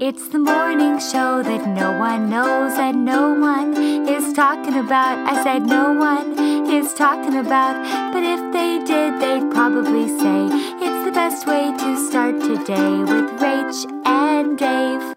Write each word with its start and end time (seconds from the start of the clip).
It's 0.00 0.28
the 0.28 0.38
morning 0.38 1.00
show 1.00 1.42
that 1.42 1.66
no 1.66 1.98
one 1.98 2.30
knows 2.30 2.74
and 2.74 3.04
no 3.04 3.34
one 3.34 3.76
is 4.08 4.32
talking 4.32 4.76
about. 4.76 5.18
I 5.26 5.42
said 5.42 5.66
no 5.66 5.92
one 5.92 6.38
is 6.70 6.94
talking 6.94 7.34
about, 7.34 7.74
but 8.12 8.22
if 8.22 8.38
they 8.52 8.78
did, 8.86 9.20
they'd 9.20 9.50
probably 9.50 10.06
say 10.06 10.46
it's 10.78 11.04
the 11.04 11.10
best 11.10 11.48
way 11.48 11.72
to 11.76 12.08
start 12.08 12.40
today 12.40 12.98
with 13.00 13.28
Rach 13.40 14.06
and 14.06 14.56
Dave. 14.56 15.16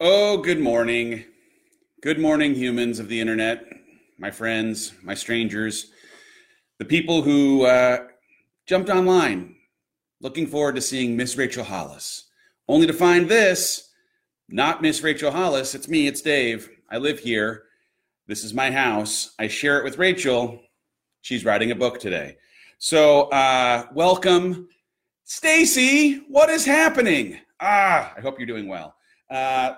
Oh, 0.00 0.38
good 0.38 0.60
morning. 0.60 1.24
Good 2.00 2.18
morning, 2.18 2.54
humans 2.54 2.98
of 2.98 3.08
the 3.08 3.20
internet, 3.20 3.66
my 4.16 4.30
friends, 4.30 4.94
my 5.02 5.12
strangers, 5.12 5.90
the 6.78 6.86
people 6.86 7.20
who 7.20 7.66
uh, 7.66 7.98
jumped 8.64 8.88
online 8.88 9.56
looking 10.22 10.46
forward 10.46 10.76
to 10.76 10.80
seeing 10.80 11.18
Miss 11.18 11.36
Rachel 11.36 11.64
Hollis 11.64 12.27
only 12.68 12.86
to 12.86 12.92
find 12.92 13.28
this 13.28 13.90
not 14.48 14.80
Miss 14.80 15.02
Rachel 15.02 15.30
Hollis. 15.30 15.74
It's 15.74 15.88
me, 15.88 16.06
it's 16.06 16.22
Dave. 16.22 16.70
I 16.90 16.98
live 16.98 17.18
here. 17.18 17.64
This 18.26 18.44
is 18.44 18.54
my 18.54 18.70
house. 18.70 19.34
I 19.38 19.48
share 19.48 19.78
it 19.78 19.84
with 19.84 19.98
Rachel. 19.98 20.60
She's 21.20 21.44
writing 21.44 21.70
a 21.70 21.74
book 21.74 21.98
today. 21.98 22.36
So, 22.78 23.24
uh, 23.30 23.86
welcome. 23.94 24.68
Stacy, 25.24 26.24
what 26.28 26.48
is 26.48 26.64
happening? 26.64 27.38
Ah, 27.60 28.14
I 28.16 28.20
hope 28.20 28.38
you're 28.38 28.46
doing 28.46 28.68
well. 28.68 28.94
Uh, 29.30 29.74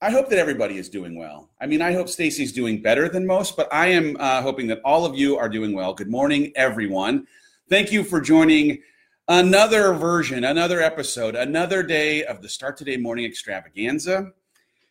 I 0.00 0.10
hope 0.10 0.30
that 0.30 0.38
everybody 0.38 0.78
is 0.78 0.88
doing 0.88 1.18
well. 1.18 1.50
I 1.60 1.66
mean, 1.66 1.82
I 1.82 1.92
hope 1.92 2.08
Stacy's 2.08 2.52
doing 2.52 2.80
better 2.80 3.08
than 3.08 3.26
most, 3.26 3.56
but 3.56 3.72
I 3.72 3.88
am 3.88 4.16
uh, 4.20 4.40
hoping 4.40 4.66
that 4.68 4.80
all 4.84 5.04
of 5.04 5.16
you 5.16 5.36
are 5.36 5.48
doing 5.48 5.74
well. 5.74 5.92
Good 5.92 6.10
morning, 6.10 6.52
everyone. 6.56 7.26
Thank 7.68 7.92
you 7.92 8.04
for 8.04 8.20
joining 8.20 8.82
Another 9.28 9.94
version, 9.94 10.44
another 10.44 10.82
episode, 10.82 11.34
another 11.34 11.82
day 11.82 12.24
of 12.24 12.42
the 12.42 12.48
Start 12.48 12.76
Today 12.76 12.98
Morning 12.98 13.24
Extravaganza. 13.24 14.32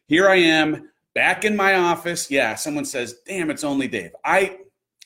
Here 0.08 0.28
I 0.28 0.38
am 0.38 0.90
back 1.14 1.46
in 1.46 1.56
my 1.56 1.76
office. 1.76 2.32
Yeah, 2.32 2.56
someone 2.56 2.86
says, 2.86 3.18
"Damn, 3.28 3.52
it's 3.52 3.64
only 3.64 3.88
Dave." 3.88 4.10
I 4.26 4.58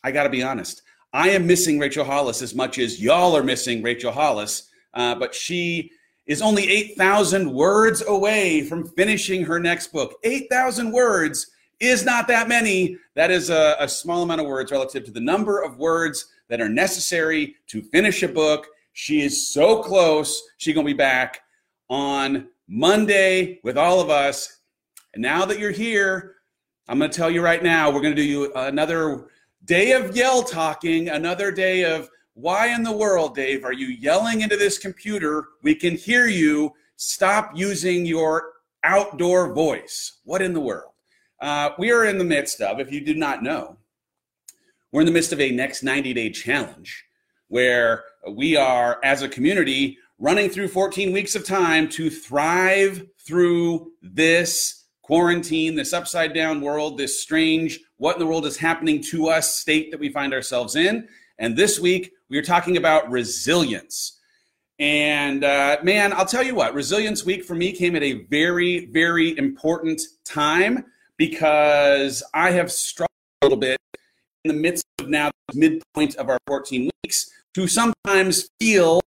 I 0.01 0.13
got 0.13 0.23
to 0.23 0.29
be 0.29 0.43
honest. 0.43 0.81
I 1.11 1.31
am 1.31 1.45
missing 1.45 1.77
Rachel 1.77 2.05
Hollis 2.05 2.41
as 2.41 2.55
much 2.55 2.79
as 2.79 3.01
y'all 3.01 3.35
are 3.35 3.43
missing 3.43 3.83
Rachel 3.83 4.13
Hollis, 4.13 4.69
uh, 4.93 5.15
but 5.15 5.35
she 5.35 5.91
is 6.25 6.41
only 6.41 6.69
8,000 6.69 7.51
words 7.51 8.01
away 8.07 8.61
from 8.63 8.87
finishing 8.87 9.43
her 9.43 9.59
next 9.59 9.91
book. 9.91 10.13
8,000 10.23 10.93
words 10.93 11.51
is 11.81 12.05
not 12.05 12.29
that 12.29 12.47
many. 12.47 12.97
That 13.15 13.29
is 13.29 13.49
a, 13.49 13.75
a 13.77 13.89
small 13.89 14.23
amount 14.23 14.39
of 14.39 14.47
words 14.47 14.71
relative 14.71 15.03
to 15.03 15.11
the 15.11 15.19
number 15.19 15.61
of 15.61 15.79
words 15.79 16.27
that 16.47 16.61
are 16.61 16.69
necessary 16.69 17.55
to 17.67 17.81
finish 17.81 18.23
a 18.23 18.29
book 18.29 18.67
she 18.97 19.21
is 19.21 19.53
so 19.53 19.83
close. 19.83 20.41
She's 20.57 20.73
going 20.73 20.83
to 20.83 20.91
be 20.91 20.97
back 20.97 21.41
on 21.87 22.47
Monday 22.67 23.59
with 23.63 23.77
all 23.77 23.99
of 23.99 24.09
us. 24.09 24.61
And 25.13 25.21
now 25.21 25.45
that 25.45 25.59
you're 25.59 25.69
here, 25.69 26.37
I'm 26.87 26.97
going 26.97 27.11
to 27.11 27.15
tell 27.15 27.29
you 27.29 27.43
right 27.43 27.61
now, 27.61 27.91
we're 27.91 28.01
going 28.01 28.15
to 28.15 28.19
do 28.19 28.27
you 28.27 28.51
another 28.55 29.27
day 29.65 29.91
of 29.91 30.15
yell 30.15 30.41
talking, 30.41 31.09
another 31.09 31.51
day 31.51 31.83
of 31.83 32.09
why 32.33 32.73
in 32.73 32.81
the 32.81 32.91
world, 32.91 33.35
Dave, 33.35 33.63
are 33.63 33.71
you 33.71 33.85
yelling 33.85 34.41
into 34.41 34.57
this 34.57 34.79
computer? 34.79 35.45
We 35.61 35.75
can 35.75 35.95
hear 35.95 36.25
you. 36.25 36.73
Stop 36.95 37.51
using 37.53 38.03
your 38.03 38.53
outdoor 38.83 39.53
voice. 39.53 40.21
What 40.23 40.41
in 40.41 40.53
the 40.53 40.59
world? 40.59 40.93
Uh, 41.39 41.69
we 41.77 41.91
are 41.91 42.05
in 42.05 42.17
the 42.17 42.23
midst 42.23 42.61
of, 42.61 42.79
if 42.79 42.91
you 42.91 43.01
did 43.01 43.17
not 43.17 43.43
know, 43.43 43.77
we're 44.91 45.01
in 45.01 45.05
the 45.05 45.13
midst 45.13 45.33
of 45.33 45.39
a 45.39 45.51
next 45.51 45.83
90 45.83 46.15
day 46.15 46.31
challenge 46.31 47.06
where 47.47 48.03
we 48.29 48.55
are, 48.55 48.99
as 49.03 49.21
a 49.21 49.29
community, 49.29 49.97
running 50.19 50.49
through 50.49 50.67
14 50.67 51.11
weeks 51.11 51.35
of 51.35 51.45
time 51.45 51.87
to 51.89 52.09
thrive 52.09 53.05
through 53.25 53.91
this 54.01 54.85
quarantine, 55.01 55.75
this 55.75 55.93
upside 55.93 56.33
down 56.33 56.61
world, 56.61 56.97
this 56.97 57.21
strange, 57.21 57.79
what 57.97 58.15
in 58.15 58.19
the 58.19 58.25
world 58.25 58.45
is 58.45 58.57
happening 58.57 59.01
to 59.01 59.27
us 59.27 59.55
state 59.55 59.91
that 59.91 59.99
we 59.99 60.09
find 60.09 60.33
ourselves 60.33 60.75
in. 60.75 61.07
And 61.37 61.55
this 61.55 61.79
week, 61.79 62.11
we 62.29 62.37
are 62.37 62.43
talking 62.43 62.77
about 62.77 63.09
resilience. 63.09 64.19
And 64.79 65.43
uh, 65.43 65.77
man, 65.81 66.13
I'll 66.13 66.25
tell 66.25 66.43
you 66.43 66.53
what, 66.53 66.73
Resilience 66.73 67.25
Week 67.25 67.43
for 67.43 67.55
me 67.55 67.71
came 67.71 67.95
at 67.95 68.03
a 68.03 68.25
very, 68.25 68.85
very 68.87 69.35
important 69.37 70.01
time 70.23 70.85
because 71.17 72.21
I 72.33 72.51
have 72.51 72.71
struggled 72.71 73.09
a 73.41 73.45
little 73.45 73.57
bit 73.57 73.77
in 74.43 74.49
the 74.49 74.61
midst 74.61 74.85
of 74.99 75.09
now 75.09 75.31
the 75.51 75.59
midpoint 75.59 76.15
of 76.17 76.29
our 76.29 76.37
14 76.47 76.91
weeks 77.03 77.31
to 77.57 77.67
sometimes 77.67 78.51
feel 78.59 79.01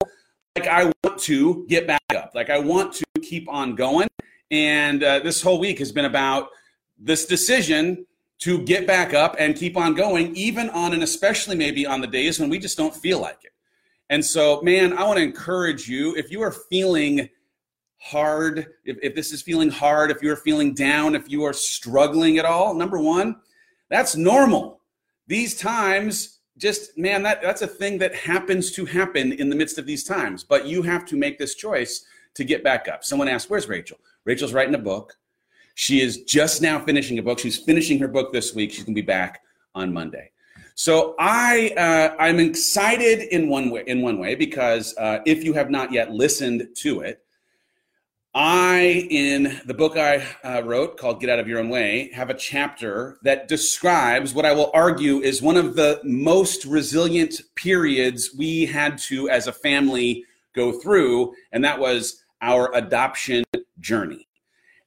like 0.55 0.69
I 0.69 0.85
want 1.03 1.19
to 1.23 1.67
get 1.69 1.85
back 1.85 2.01
up, 2.15 2.31
like 2.33 2.49
I 2.49 2.61
want 2.61 2.93
to 2.93 3.05
keep 3.21 3.49
on 3.49 3.75
going. 3.75 4.07
And 4.53 5.03
uh, 5.03 5.19
this 5.19 5.43
whole 5.43 5.59
week 5.59 5.81
has 5.81 5.91
been 5.91 6.05
about 6.05 6.51
this 6.97 7.27
decision 7.27 8.07
to 8.39 8.63
get 8.63 8.87
back 8.87 9.15
up 9.15 9.35
and 9.41 9.57
keep 9.57 9.77
on 9.77 9.95
going, 9.95 10.33
even 10.37 10.71
on 10.71 10.93
and 10.93 11.03
especially 11.03 11.57
maybe 11.57 11.87
on 11.87 12.01
the 12.01 12.07
days 12.07 12.39
when 12.39 12.49
we 12.49 12.61
just 12.61 12.77
don't 12.77 12.95
feel 12.95 13.21
like 13.21 13.41
it. 13.43 13.51
And 14.11 14.25
so, 14.25 14.63
man, 14.63 14.97
I 14.97 15.03
want 15.03 15.17
to 15.17 15.25
encourage 15.25 15.89
you 15.89 16.15
if 16.15 16.31
you 16.31 16.41
are 16.43 16.53
feeling 16.53 17.29
hard, 17.99 18.69
if, 18.85 18.97
if 19.03 19.17
this 19.17 19.33
is 19.33 19.43
feeling 19.43 19.71
hard, 19.71 20.13
if 20.13 20.23
you're 20.23 20.37
feeling 20.37 20.73
down, 20.73 21.17
if 21.17 21.29
you 21.29 21.43
are 21.43 21.53
struggling 21.53 22.39
at 22.39 22.45
all, 22.45 22.75
number 22.75 23.01
one, 23.01 23.41
that's 23.89 24.15
normal. 24.15 24.83
These 25.27 25.59
times 25.59 26.36
just 26.59 26.97
man 26.97 27.23
that 27.23 27.43
that's 27.43 27.63
a 27.63 27.67
thing 27.67 27.99
that 27.99 28.15
happens 28.15 28.71
to 28.73 28.85
happen 28.85 29.33
in 29.33 29.49
the 29.49 29.57
midst 29.57 29.79
of 29.79 29.87
these 29.87 30.05
times 30.05 30.43
but 30.43 30.67
you 30.67 30.83
have 30.83 31.05
to 31.05 31.17
make 31.17 31.39
this 31.39 31.55
choice 31.55 32.05
to 32.35 32.45
get 32.45 32.63
back 32.63 32.87
up. 32.89 33.05
Someone 33.05 33.29
asked 33.29 33.51
where's 33.51 33.69
rachel? 33.69 33.99
Rachel's 34.25 34.53
writing 34.53 34.75
a 34.75 34.79
book. 34.79 35.17
She 35.75 36.01
is 36.01 36.23
just 36.23 36.63
now 36.63 36.79
finishing 36.79 37.19
a 37.19 37.23
book. 37.23 37.39
She's 37.39 37.59
finishing 37.59 37.99
her 37.99 38.09
book 38.09 38.33
this 38.33 38.55
week. 38.55 38.71
She's 38.71 38.85
going 38.85 38.95
to 38.95 39.03
be 39.03 39.07
back 39.07 39.43
on 39.75 39.93
monday. 39.93 40.31
So 40.75 41.15
i 41.19 41.73
uh, 41.77 42.17
i'm 42.19 42.39
excited 42.39 43.35
in 43.35 43.49
one 43.49 43.71
way 43.71 43.85
in 43.87 44.03
one 44.03 44.19
way 44.19 44.35
because 44.35 44.95
uh, 44.99 45.19
if 45.27 45.45
you 45.45 45.53
have 45.55 45.71
not 45.71 45.93
yet 45.93 46.13
listened 46.13 46.69
to 46.77 47.01
it 47.01 47.26
I, 48.39 49.09
in 49.09 49.63
the 49.65 49.73
book 49.73 49.97
I 49.97 50.23
uh, 50.45 50.61
wrote 50.63 50.99
called 50.99 51.23
Get 51.23 51.31
Out 51.31 51.39
of 51.39 51.49
Your 51.49 51.59
Own 51.59 51.71
Way, 51.71 52.11
have 52.13 52.29
a 52.29 52.35
chapter 52.35 53.17
that 53.23 53.49
describes 53.49 54.35
what 54.35 54.45
I 54.45 54.53
will 54.53 54.71
argue 54.75 55.23
is 55.23 55.41
one 55.41 55.57
of 55.57 55.75
the 55.75 56.03
most 56.05 56.67
resilient 56.67 57.41
periods 57.55 58.35
we 58.37 58.67
had 58.67 58.99
to, 58.99 59.31
as 59.31 59.47
a 59.47 59.55
family, 59.55 60.27
go 60.55 60.71
through, 60.71 61.33
and 61.53 61.65
that 61.65 61.79
was 61.79 62.25
our 62.43 62.71
adoption 62.75 63.43
journey. 63.81 64.29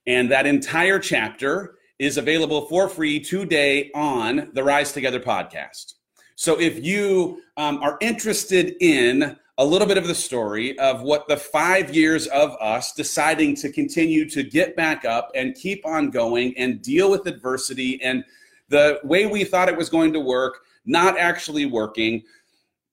And 0.06 0.30
that 0.30 0.46
entire 0.46 1.00
chapter 1.00 1.80
is 1.98 2.18
available 2.18 2.68
for 2.68 2.88
free 2.88 3.20
today 3.20 3.90
on 3.96 4.52
the 4.54 4.64
Rise 4.64 4.92
Together 4.92 5.20
podcast. 5.20 5.96
So 6.36 6.60
if 6.60 6.86
you 6.86 7.42
um, 7.58 7.80
are 7.80 7.98
interested 8.00 8.76
in 8.80 9.38
a 9.60 9.66
little 9.66 9.88
bit 9.88 9.98
of 9.98 10.08
the 10.08 10.16
story 10.16 10.80
of 10.80 11.02
what 11.02 11.28
the 11.28 11.36
five 11.36 11.94
years 11.94 12.28
of 12.28 12.56
us 12.62 12.94
deciding 12.94 13.54
to 13.54 13.70
continue 13.70 14.28
to 14.30 14.42
get 14.42 14.74
back 14.74 15.04
up 15.04 15.30
and 15.36 15.54
keep 15.54 15.86
on 15.86 16.10
going 16.10 16.58
and 16.58 16.82
deal 16.82 17.12
with 17.12 17.28
adversity 17.28 18.02
and 18.02 18.24
the 18.70 19.02
way 19.04 19.26
we 19.26 19.44
thought 19.44 19.68
it 19.68 19.76
was 19.76 19.90
going 19.90 20.14
to 20.14 20.20
work, 20.20 20.62
not 20.86 21.18
actually 21.20 21.66
working. 21.66 22.24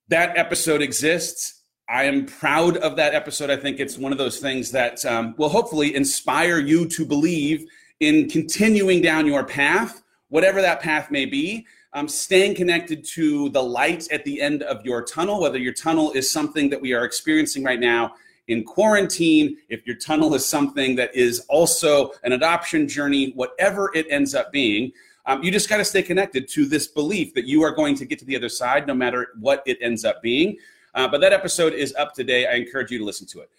That 0.08 0.36
episode 0.36 0.82
exists. 0.82 1.62
I 1.88 2.04
am 2.04 2.26
proud 2.26 2.78
of 2.78 2.96
that 2.96 3.14
episode. 3.14 3.48
I 3.48 3.56
think 3.56 3.78
it's 3.78 3.96
one 3.96 4.10
of 4.10 4.18
those 4.18 4.40
things 4.40 4.72
that 4.72 5.04
um, 5.06 5.36
will 5.38 5.48
hopefully 5.48 5.94
inspire 5.94 6.58
you 6.58 6.88
to 6.88 7.06
believe 7.06 7.64
in 8.00 8.28
continuing 8.28 9.02
down 9.02 9.24
your 9.24 9.44
path, 9.44 10.02
whatever 10.30 10.60
that 10.60 10.80
path 10.80 11.12
may 11.12 11.26
be, 11.26 11.64
um, 11.92 12.08
staying 12.08 12.54
connected 12.54 13.04
to 13.04 13.48
the 13.50 13.62
light 13.62 14.10
at 14.10 14.24
the 14.24 14.40
end 14.40 14.62
of 14.62 14.84
your 14.84 15.02
tunnel, 15.02 15.40
whether 15.40 15.58
your 15.58 15.72
tunnel 15.72 16.12
is 16.12 16.30
something 16.30 16.68
that 16.70 16.80
we 16.80 16.92
are 16.92 17.04
experiencing 17.04 17.64
right 17.64 17.80
now 17.80 18.14
in 18.48 18.62
quarantine, 18.64 19.56
if 19.68 19.86
your 19.86 19.96
tunnel 19.96 20.34
is 20.34 20.46
something 20.46 20.96
that 20.96 21.14
is 21.14 21.40
also 21.48 22.12
an 22.22 22.32
adoption 22.32 22.86
journey, 22.86 23.32
whatever 23.32 23.90
it 23.94 24.06
ends 24.08 24.34
up 24.34 24.52
being, 24.52 24.92
um, 25.26 25.42
you 25.42 25.50
just 25.50 25.68
got 25.68 25.78
to 25.78 25.84
stay 25.84 26.02
connected 26.02 26.48
to 26.48 26.66
this 26.66 26.86
belief 26.86 27.34
that 27.34 27.46
you 27.46 27.62
are 27.62 27.72
going 27.72 27.96
to 27.96 28.04
get 28.04 28.18
to 28.20 28.24
the 28.24 28.36
other 28.36 28.48
side 28.48 28.86
no 28.86 28.94
matter 28.94 29.28
what 29.40 29.62
it 29.66 29.78
ends 29.80 30.04
up 30.04 30.22
being. 30.22 30.56
Uh, 30.94 31.08
but 31.08 31.20
that 31.20 31.32
episode 31.32 31.72
is 31.72 31.94
up 31.96 32.14
today. 32.14 32.46
I 32.46 32.54
encourage 32.54 32.90
you 32.90 32.98
to 32.98 33.04
listen 33.04 33.26
to 33.28 33.40
it. 33.40 33.50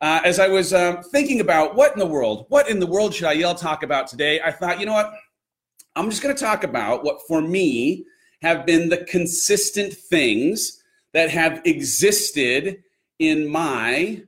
Uh, 0.00 0.20
as 0.24 0.38
I 0.38 0.48
was 0.48 0.74
um, 0.74 1.02
thinking 1.02 1.40
about 1.40 1.74
what 1.74 1.92
in 1.94 1.98
the 1.98 2.06
world, 2.06 2.44
what 2.50 2.68
in 2.68 2.78
the 2.78 2.86
world 2.86 3.14
should 3.14 3.26
I 3.26 3.32
yell 3.32 3.54
talk 3.54 3.82
about 3.82 4.06
today, 4.06 4.40
I 4.42 4.50
thought, 4.50 4.78
you 4.78 4.84
know 4.84 4.92
what? 4.92 5.14
I'm 5.96 6.10
just 6.10 6.22
going 6.22 6.34
to 6.34 6.42
talk 6.42 6.64
about 6.64 7.04
what 7.04 7.26
for 7.26 7.40
me 7.40 8.04
have 8.42 8.66
been 8.66 8.88
the 8.88 9.04
consistent 9.04 9.92
things 9.92 10.82
that 11.12 11.30
have 11.30 11.62
existed 11.64 12.82
in 13.18 13.48
my 13.48 14.22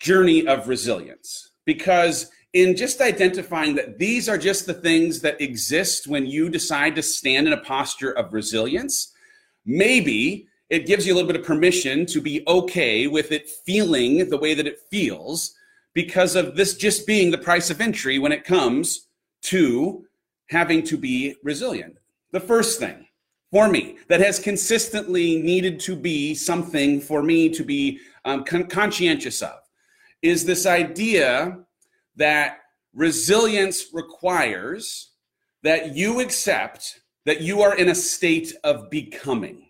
journey 0.00 0.46
of 0.46 0.68
resilience. 0.68 1.50
Because 1.66 2.30
in 2.54 2.76
just 2.76 3.00
identifying 3.00 3.74
that 3.74 3.98
these 3.98 4.28
are 4.28 4.38
just 4.38 4.66
the 4.66 4.74
things 4.74 5.20
that 5.20 5.40
exist 5.40 6.06
when 6.06 6.26
you 6.26 6.48
decide 6.48 6.94
to 6.94 7.02
stand 7.02 7.46
in 7.46 7.52
a 7.52 7.60
posture 7.60 8.12
of 8.12 8.32
resilience, 8.32 9.12
maybe 9.66 10.46
it 10.70 10.86
gives 10.86 11.06
you 11.06 11.12
a 11.12 11.16
little 11.16 11.30
bit 11.30 11.40
of 11.40 11.46
permission 11.46 12.06
to 12.06 12.20
be 12.20 12.42
okay 12.46 13.06
with 13.06 13.30
it 13.32 13.48
feeling 13.48 14.30
the 14.30 14.38
way 14.38 14.54
that 14.54 14.66
it 14.66 14.80
feels 14.90 15.54
because 15.92 16.34
of 16.34 16.56
this 16.56 16.74
just 16.74 17.06
being 17.06 17.30
the 17.30 17.38
price 17.38 17.70
of 17.70 17.80
entry 17.80 18.18
when 18.18 18.32
it 18.32 18.44
comes 18.44 19.08
to 19.42 20.06
having 20.50 20.82
to 20.84 20.96
be 20.96 21.34
resilient. 21.42 21.98
The 22.32 22.40
first 22.40 22.78
thing 22.78 23.06
for 23.50 23.68
me 23.68 23.96
that 24.08 24.20
has 24.20 24.38
consistently 24.38 25.40
needed 25.40 25.80
to 25.80 25.96
be 25.96 26.34
something 26.34 27.00
for 27.00 27.22
me 27.22 27.48
to 27.50 27.64
be 27.64 28.00
um, 28.24 28.44
con- 28.44 28.66
conscientious 28.66 29.42
of 29.42 29.58
is 30.22 30.44
this 30.44 30.66
idea 30.66 31.58
that 32.16 32.58
resilience 32.94 33.86
requires 33.92 35.12
that 35.62 35.94
you 35.94 36.20
accept 36.20 37.00
that 37.26 37.40
you 37.40 37.62
are 37.62 37.76
in 37.76 37.88
a 37.88 37.94
state 37.94 38.52
of 38.64 38.90
becoming 38.90 39.64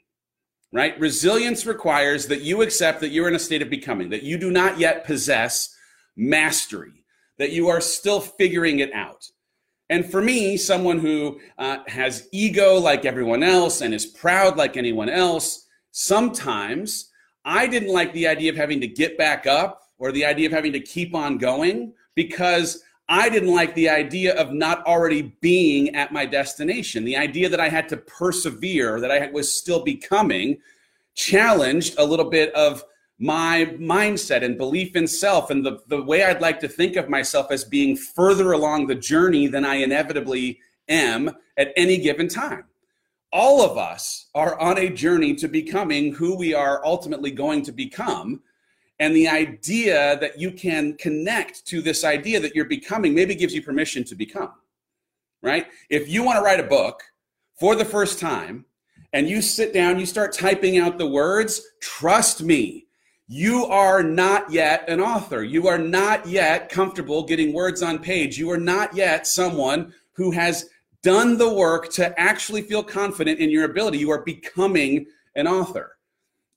right? 0.75 0.99
Resilience 0.99 1.67
requires 1.67 2.27
that 2.27 2.43
you 2.43 2.61
accept 2.61 3.01
that 3.01 3.11
you're 3.11 3.29
in 3.29 3.37
a 3.37 3.39
state 3.39 3.63
of 3.63 3.71
becoming, 3.71 4.11
that 4.11 4.25
you 4.25 4.37
do 4.37 4.51
not 4.51 4.77
yet 4.77 5.07
possess 5.07 5.75
mastery, 6.17 7.05
that 7.39 7.53
you 7.53 7.69
are 7.69 7.81
still 7.81 8.21
figuring 8.21 8.81
it 8.81 8.93
out. 8.93 9.25
And 9.91 10.11
for 10.11 10.23
me, 10.23 10.57
someone 10.57 10.99
who 10.99 11.41
uh, 11.59 11.79
has 11.87 12.29
ego 12.33 12.79
like 12.79 13.05
everyone 13.05 13.43
else 13.43 13.81
and 13.81 13.93
is 13.93 14.07
proud 14.07 14.57
like 14.57 14.77
anyone 14.77 15.09
else, 15.09 15.67
sometimes 15.91 17.11
I 17.45 17.67
didn't 17.67 17.93
like 17.93 18.13
the 18.15 18.27
idea 18.27 18.51
of 18.51 18.57
having 18.57 18.81
to 18.81 18.87
get 18.87 19.19
back 19.19 19.47
up 19.47 19.83
or 19.99 20.11
the 20.11 20.25
idea 20.25 20.47
of 20.47 20.53
having 20.53 20.73
to 20.73 20.81
keep 20.81 21.15
on 21.15 21.39
going 21.39 21.93
because 22.15 22.83
I 23.09 23.29
didn't 23.29 23.55
like 23.55 23.75
the 23.75 23.91
idea 23.91 24.35
of 24.35 24.53
not 24.53 24.85
already 24.87 25.37
being 25.43 25.95
at 25.95 26.13
my 26.13 26.25
destination. 26.25 27.05
The 27.05 27.19
idea 27.19 27.51
that 27.51 27.61
I 27.61 27.69
had 27.69 27.89
to 27.91 27.99
persevere, 27.99 28.99
that 29.01 29.11
I 29.11 29.31
was 29.31 29.55
still 29.55 29.85
becoming, 29.85 30.59
challenged 31.15 31.97
a 31.99 32.05
little 32.05 32.31
bit 32.31 32.53
of 32.55 32.83
my 33.19 33.67
mindset 33.79 34.43
and 34.43 34.59
belief 34.59 34.97
in 34.97 35.07
self 35.07 35.51
and 35.51 35.65
the, 35.65 35.79
the 35.89 36.03
way 36.03 36.25
I'd 36.25 36.41
like 36.41 36.61
to 36.61 36.69
think 36.69 36.97
of 36.97 37.09
myself 37.09 37.51
as 37.51 37.65
being 37.65 37.97
further 37.97 38.53
along 38.53 38.87
the 38.87 38.95
journey 38.95 39.47
than 39.47 39.65
I 39.65 39.77
inevitably 39.77 40.59
am 40.89 41.31
at 41.57 41.73
any 41.77 41.99
given 41.99 42.29
time. 42.29 42.65
All 43.33 43.63
of 43.63 43.79
us 43.79 44.29
are 44.35 44.59
on 44.61 44.79
a 44.79 44.91
journey 44.91 45.35
to 45.37 45.49
becoming 45.49 46.15
who 46.15 46.37
we 46.37 46.55
are 46.55 46.85
ultimately 46.85 47.31
going 47.31 47.63
to 47.63 47.73
become. 47.73 48.43
And 49.01 49.15
the 49.15 49.29
idea 49.29 50.19
that 50.21 50.39
you 50.39 50.53
can 50.53 50.97
connect 50.99 51.67
to 51.67 51.83
this 51.83 52.05
idea 52.05 52.39
that 52.41 52.55
you're 52.55 52.65
becoming 52.65 53.15
maybe 53.15 53.35
gives 53.35 53.55
you 53.55 53.63
permission 53.63 54.05
to 54.05 54.15
become, 54.15 54.53
right? 55.43 55.67
If 55.91 56.09
you 56.09 56.23
want 56.23 56.39
to 56.39 56.43
write 56.43 56.61
a 56.61 56.65
book 56.65 57.03
for 57.59 57.75
the 57.75 57.85
first 57.85 58.21
time 58.21 58.67
and 59.13 59.29
you 59.29 59.43
sit 59.43 59.73
down, 59.73 59.99
you 59.99 60.07
start 60.07 60.33
typing 60.33 60.79
out 60.79 60.99
the 60.99 61.07
words, 61.09 61.61
trust 61.81 62.43
me, 62.43 62.84
you 63.35 63.67
are 63.67 64.01
not 64.01 64.49
yet 64.53 64.89
an 64.89 65.01
author. 65.01 65.43
You 65.43 65.67
are 65.67 65.77
not 65.77 66.25
yet 66.25 66.69
comfortable 66.69 67.25
getting 67.25 67.53
words 67.53 67.83
on 67.83 67.99
page. 67.99 68.39
You 68.39 68.49
are 68.53 68.57
not 68.57 68.95
yet 68.95 69.27
someone 69.27 69.93
who 70.13 70.31
has 70.31 70.71
done 71.03 71.37
the 71.37 71.53
work 71.53 71.91
to 71.95 72.17
actually 72.19 72.63
feel 72.63 72.85
confident 72.85 73.41
in 73.41 73.51
your 73.51 73.65
ability. 73.65 73.99
You 73.99 74.13
are 74.13 74.23
becoming 74.23 75.07
an 75.35 75.49
author 75.49 75.97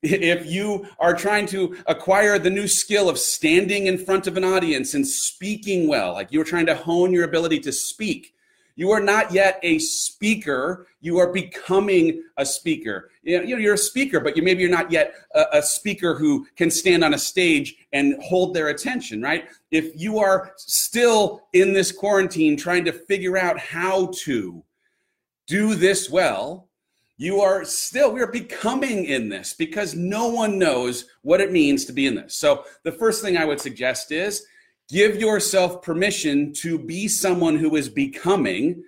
if 0.04 0.46
you 0.46 0.86
are 1.00 1.16
trying 1.16 1.48
to 1.48 1.76
acquire 1.88 2.38
the 2.38 2.52
new 2.52 2.68
skill 2.68 3.10
of 3.10 3.18
standing 3.18 3.88
in 3.88 3.98
front 3.98 4.28
of 4.28 4.38
an 4.38 4.44
audience 4.44 4.94
and 4.94 5.08
speaking 5.08 5.88
well, 5.88 6.14
like 6.14 6.32
you're 6.32 6.44
trying 6.44 6.68
to 6.68 6.76
hone 6.76 7.12
your 7.12 7.24
ability 7.24 7.60
to 7.62 7.72
speak, 7.72 8.36
you 8.78 8.92
are 8.92 9.02
not 9.02 9.34
yet 9.34 9.60
a 9.64 9.80
speaker. 9.80 10.88
You 11.02 11.18
are 11.18 11.34
becoming 11.34 12.24
a 12.38 12.46
speaker. 12.46 13.10
You 13.24 13.40
know, 13.42 13.58
you're 13.58 13.74
a 13.74 13.78
speaker, 13.78 14.20
but 14.20 14.38
you 14.38 14.44
maybe 14.44 14.62
you're 14.62 14.70
not 14.70 14.92
yet 14.92 15.16
a, 15.34 15.46
a 15.54 15.62
speaker 15.64 16.14
who 16.14 16.46
can 16.56 16.70
stand 16.70 17.04
on 17.04 17.16
a 17.16 17.18
stage 17.18 17.76
and 17.92 18.16
hold 18.22 18.54
their 18.54 18.70
attention, 18.70 19.20
right? 19.20 19.50
If 19.72 20.00
you 20.00 20.20
are 20.20 20.54
still 20.58 21.48
in 21.54 21.74
this 21.74 21.92
quarantine 21.92 22.56
trying 22.56 22.86
to 22.86 22.94
figure 22.94 23.36
out 23.36 23.60
how 23.60 24.12
to 24.20 24.64
do 25.48 25.74
this 25.74 26.08
well, 26.08 26.68
you 27.18 27.42
are 27.42 27.66
still 27.66 28.12
we 28.12 28.22
are 28.22 28.32
becoming 28.32 29.06
in 29.06 29.28
this 29.28 29.54
because 29.54 29.96
no 29.96 30.28
one 30.28 30.60
knows 30.60 31.06
what 31.24 31.42
it 31.42 31.52
means 31.52 31.84
to 31.84 31.92
be 31.92 32.06
in 32.06 32.14
this 32.14 32.36
so 32.36 32.64
the 32.84 32.92
first 32.92 33.24
thing 33.24 33.36
i 33.38 33.44
would 33.44 33.60
suggest 33.60 34.12
is 34.12 34.46
give 34.90 35.16
yourself 35.16 35.82
permission 35.82 36.54
to 36.54 36.78
be 36.80 37.08
someone 37.08 37.58
who 37.58 37.76
is 37.76 37.90
becoming 37.90 38.84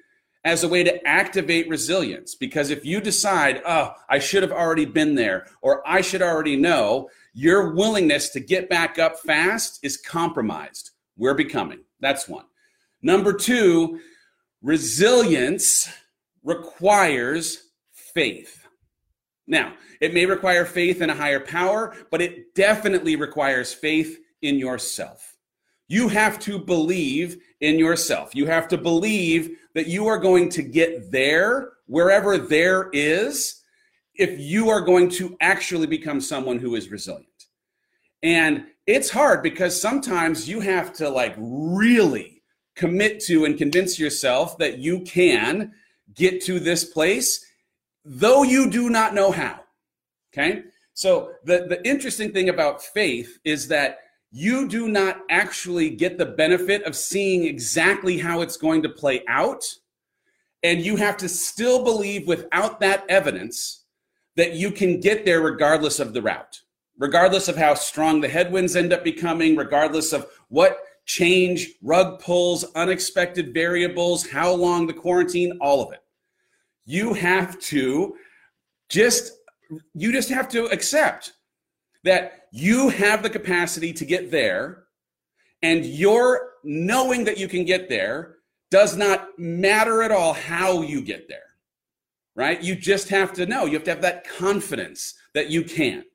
as 0.46 0.64
a 0.64 0.68
way 0.68 0.84
to 0.84 1.06
activate 1.06 1.68
resilience 1.68 2.34
because 2.34 2.70
if 2.70 2.86
you 2.86 3.02
decide 3.02 3.62
oh 3.66 3.92
i 4.10 4.18
should 4.18 4.42
have 4.42 4.54
already 4.54 4.86
been 4.86 5.14
there 5.14 5.46
or 5.62 5.86
i 5.86 6.00
should 6.00 6.22
already 6.22 6.56
know 6.56 7.10
your 7.34 7.74
willingness 7.74 8.30
to 8.30 8.40
get 8.40 8.70
back 8.70 8.98
up 8.98 9.20
fast 9.20 9.80
is 9.84 9.98
compromised 9.98 10.92
we're 11.18 11.34
becoming 11.34 11.80
that's 12.00 12.30
one 12.30 12.46
number 13.02 13.34
two 13.34 14.00
resilience 14.62 15.90
requires 16.44 17.70
faith. 17.92 18.68
Now, 19.48 19.74
it 20.00 20.14
may 20.14 20.26
require 20.26 20.66
faith 20.66 21.02
in 21.02 21.10
a 21.10 21.16
higher 21.16 21.40
power, 21.40 21.96
but 22.12 22.22
it 22.22 22.54
definitely 22.56 23.16
requires 23.16 23.74
faith 23.74 24.20
in 24.42 24.58
yourself. 24.58 25.38
You 25.90 26.08
have 26.08 26.40
to 26.40 26.58
believe 26.58 27.42
in 27.60 27.78
yourself. 27.78 28.34
You 28.34 28.46
have 28.46 28.70
to 28.70 28.78
believe 28.78 29.58
that 29.74 29.88
you 29.88 30.08
are 30.08 30.18
going 30.18 30.50
to 30.52 30.62
get 30.62 31.12
there, 31.12 31.74
wherever 31.88 32.38
there 32.38 32.90
is, 32.94 33.62
if 34.16 34.40
you 34.40 34.70
are 34.70 34.82
going 34.82 35.10
to 35.10 35.36
actually 35.42 35.88
become 35.88 36.22
someone 36.22 36.60
who 36.60 36.76
is 36.76 36.90
resilient. 36.90 37.28
And 38.24 38.66
it's 38.88 39.10
hard 39.10 39.44
because 39.44 39.80
sometimes 39.80 40.48
you 40.48 40.62
have 40.62 40.94
to 40.94 41.10
like 41.10 41.36
really 41.38 42.44
commit 42.76 43.20
to 43.26 43.44
and 43.44 43.58
convince 43.58 44.00
yourself 44.00 44.58
that 44.60 44.78
you 44.78 45.02
can 45.02 45.74
get 46.14 46.42
to 46.46 46.60
this 46.60 46.86
place 46.86 47.46
though 48.06 48.44
you 48.44 48.70
do 48.70 48.90
not 48.90 49.14
know 49.14 49.32
how. 49.32 49.60
Okay? 50.34 50.64
So 50.94 51.34
the, 51.44 51.66
the 51.70 51.88
interesting 51.88 52.32
thing 52.32 52.50
about 52.50 52.82
faith 52.82 53.38
is 53.44 53.68
that 53.70 54.00
you 54.32 54.68
do 54.68 54.88
not 54.88 55.22
actually 55.30 55.90
get 55.90 56.18
the 56.18 56.26
benefit 56.26 56.84
of 56.84 56.96
seeing 56.96 57.46
exactly 57.46 58.18
how 58.18 58.42
it's 58.42 58.58
going 58.58 58.84
to 58.84 58.90
play 58.90 59.24
out. 59.28 59.64
And 60.62 60.82
you 60.82 60.98
have 60.98 61.18
to 61.18 61.30
still 61.30 61.84
believe 61.84 62.28
without 62.28 62.80
that 62.82 63.06
evidence 63.10 63.86
that 64.36 64.54
you 64.54 64.72
can 64.72 65.00
get 65.00 65.26
there 65.26 65.42
regardless 65.42 66.00
of 66.00 66.14
the 66.14 66.22
route, 66.22 66.62
regardless 66.98 67.48
of 67.48 67.56
how 67.56 67.74
strong 67.74 68.22
the 68.22 68.28
headwinds 68.28 68.76
end 68.76 68.94
up 68.94 69.04
becoming, 69.04 69.56
regardless 69.56 70.14
of 70.14 70.28
what 70.50 70.80
change, 71.06 71.70
rug 71.82 72.20
pulls, 72.20 72.66
unexpected 72.76 73.54
variables, 73.54 74.30
how 74.30 74.54
long 74.54 74.86
the 74.86 74.94
quarantine, 74.94 75.58
all 75.62 75.82
of 75.82 75.92
it 75.94 76.04
you 76.90 77.14
have 77.14 77.60
to 77.60 78.16
just 78.90 79.34
you 79.94 80.12
just 80.12 80.28
have 80.28 80.50
to 80.50 80.66
accept 80.72 81.34
that 82.04 82.48
you 82.52 82.90
have 82.90 83.24
the 83.24 83.30
capacity 83.30 83.94
to 83.94 84.06
get 84.06 84.32
there 84.32 84.84
and 85.62 85.86
your 85.86 86.54
knowing 86.64 87.26
that 87.26 87.38
you 87.38 87.48
can 87.48 87.66
get 87.66 87.90
there 87.90 88.38
does 88.72 88.96
not 88.96 89.28
matter 89.38 90.02
at 90.02 90.12
all 90.12 90.34
how 90.34 90.82
you 90.82 91.02
get 91.02 91.28
there 91.28 91.50
right? 92.40 92.64
You 92.64 92.74
just 92.74 93.10
have 93.10 93.34
to 93.34 93.46
know. 93.46 93.66
You 93.66 93.74
have 93.74 93.84
to 93.84 93.90
have 93.90 94.02
that 94.02 94.26
confidence 94.26 95.16
that 95.34 95.50
you 95.50 95.62
can. 95.62 96.06